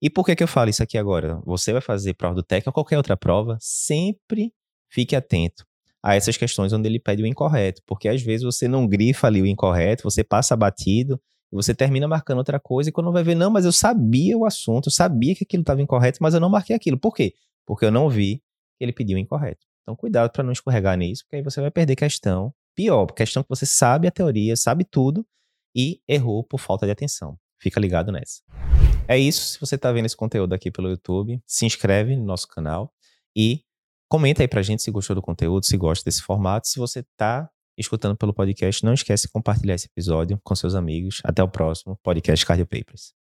E 0.01 0.09
por 0.09 0.25
que, 0.25 0.35
que 0.35 0.43
eu 0.43 0.47
falo 0.47 0.69
isso 0.69 0.81
aqui 0.81 0.97
agora? 0.97 1.41
Você 1.45 1.73
vai 1.73 1.81
fazer 1.81 2.13
prova 2.13 2.35
do 2.35 2.43
TEC 2.43 2.67
ou 2.67 2.73
qualquer 2.73 2.97
outra 2.97 3.17
prova, 3.17 3.57
sempre 3.59 4.53
fique 4.89 5.15
atento 5.15 5.65
a 6.01 6.15
essas 6.15 6.37
questões 6.37 6.71
onde 6.71 6.87
ele 6.87 6.99
pede 6.99 7.21
o 7.21 7.25
incorreto, 7.25 7.81
porque 7.85 8.07
às 8.07 8.21
vezes 8.21 8.45
você 8.45 8.67
não 8.67 8.87
grifa 8.87 9.27
ali 9.27 9.41
o 9.41 9.45
incorreto, 9.45 10.03
você 10.03 10.23
passa 10.23 10.55
batido, 10.55 11.21
você 11.51 11.75
termina 11.75 12.07
marcando 12.07 12.37
outra 12.37 12.59
coisa, 12.59 12.89
e 12.89 12.93
quando 12.93 13.11
vai 13.11 13.23
ver, 13.23 13.35
não, 13.35 13.49
mas 13.49 13.65
eu 13.65 13.71
sabia 13.71 14.37
o 14.37 14.45
assunto, 14.45 14.87
eu 14.87 14.91
sabia 14.91 15.35
que 15.35 15.43
aquilo 15.43 15.61
estava 15.61 15.81
incorreto, 15.81 16.19
mas 16.21 16.33
eu 16.33 16.39
não 16.39 16.49
marquei 16.49 16.75
aquilo. 16.75 16.97
Por 16.97 17.13
quê? 17.13 17.33
Porque 17.65 17.83
eu 17.83 17.91
não 17.91 18.09
vi 18.09 18.37
que 18.77 18.85
ele 18.85 18.93
pediu 18.93 19.17
o 19.17 19.19
incorreto. 19.19 19.65
Então, 19.81 19.95
cuidado 19.95 20.31
para 20.31 20.43
não 20.43 20.53
escorregar 20.53 20.97
nisso, 20.97 21.23
porque 21.25 21.37
aí 21.37 21.41
você 21.41 21.59
vai 21.59 21.71
perder 21.71 21.95
questão 21.95 22.53
pior, 22.75 23.05
questão 23.07 23.43
que 23.43 23.49
você 23.49 23.65
sabe 23.65 24.07
a 24.07 24.11
teoria, 24.11 24.55
sabe 24.55 24.85
tudo 24.85 25.25
e 25.75 25.99
errou 26.07 26.43
por 26.43 26.59
falta 26.59 26.85
de 26.85 26.91
atenção. 26.91 27.37
Fica 27.59 27.79
ligado 27.79 28.11
nessa. 28.11 28.41
É 29.09 29.17
isso. 29.17 29.53
Se 29.53 29.59
você 29.59 29.73
está 29.73 29.91
vendo 29.91 30.05
esse 30.05 30.15
conteúdo 30.15 30.53
aqui 30.53 30.69
pelo 30.69 30.87
YouTube, 30.87 31.41
se 31.47 31.65
inscreve 31.65 32.15
no 32.15 32.23
nosso 32.23 32.47
canal 32.47 32.93
e 33.35 33.63
comenta 34.07 34.43
aí 34.43 34.47
pra 34.47 34.61
gente 34.61 34.83
se 34.83 34.91
gostou 34.91 35.15
do 35.15 35.21
conteúdo, 35.21 35.65
se 35.65 35.75
gosta 35.75 36.05
desse 36.05 36.21
formato. 36.21 36.67
Se 36.67 36.77
você 36.77 36.99
está 36.99 37.49
escutando 37.75 38.15
pelo 38.15 38.33
podcast, 38.33 38.85
não 38.85 38.93
esquece 38.93 39.23
de 39.23 39.33
compartilhar 39.33 39.73
esse 39.73 39.87
episódio 39.87 40.39
com 40.43 40.55
seus 40.55 40.75
amigos. 40.75 41.21
Até 41.23 41.41
o 41.41 41.49
próximo 41.49 41.97
podcast 42.03 42.45
Cardio 42.45 42.67
Papers. 42.67 43.18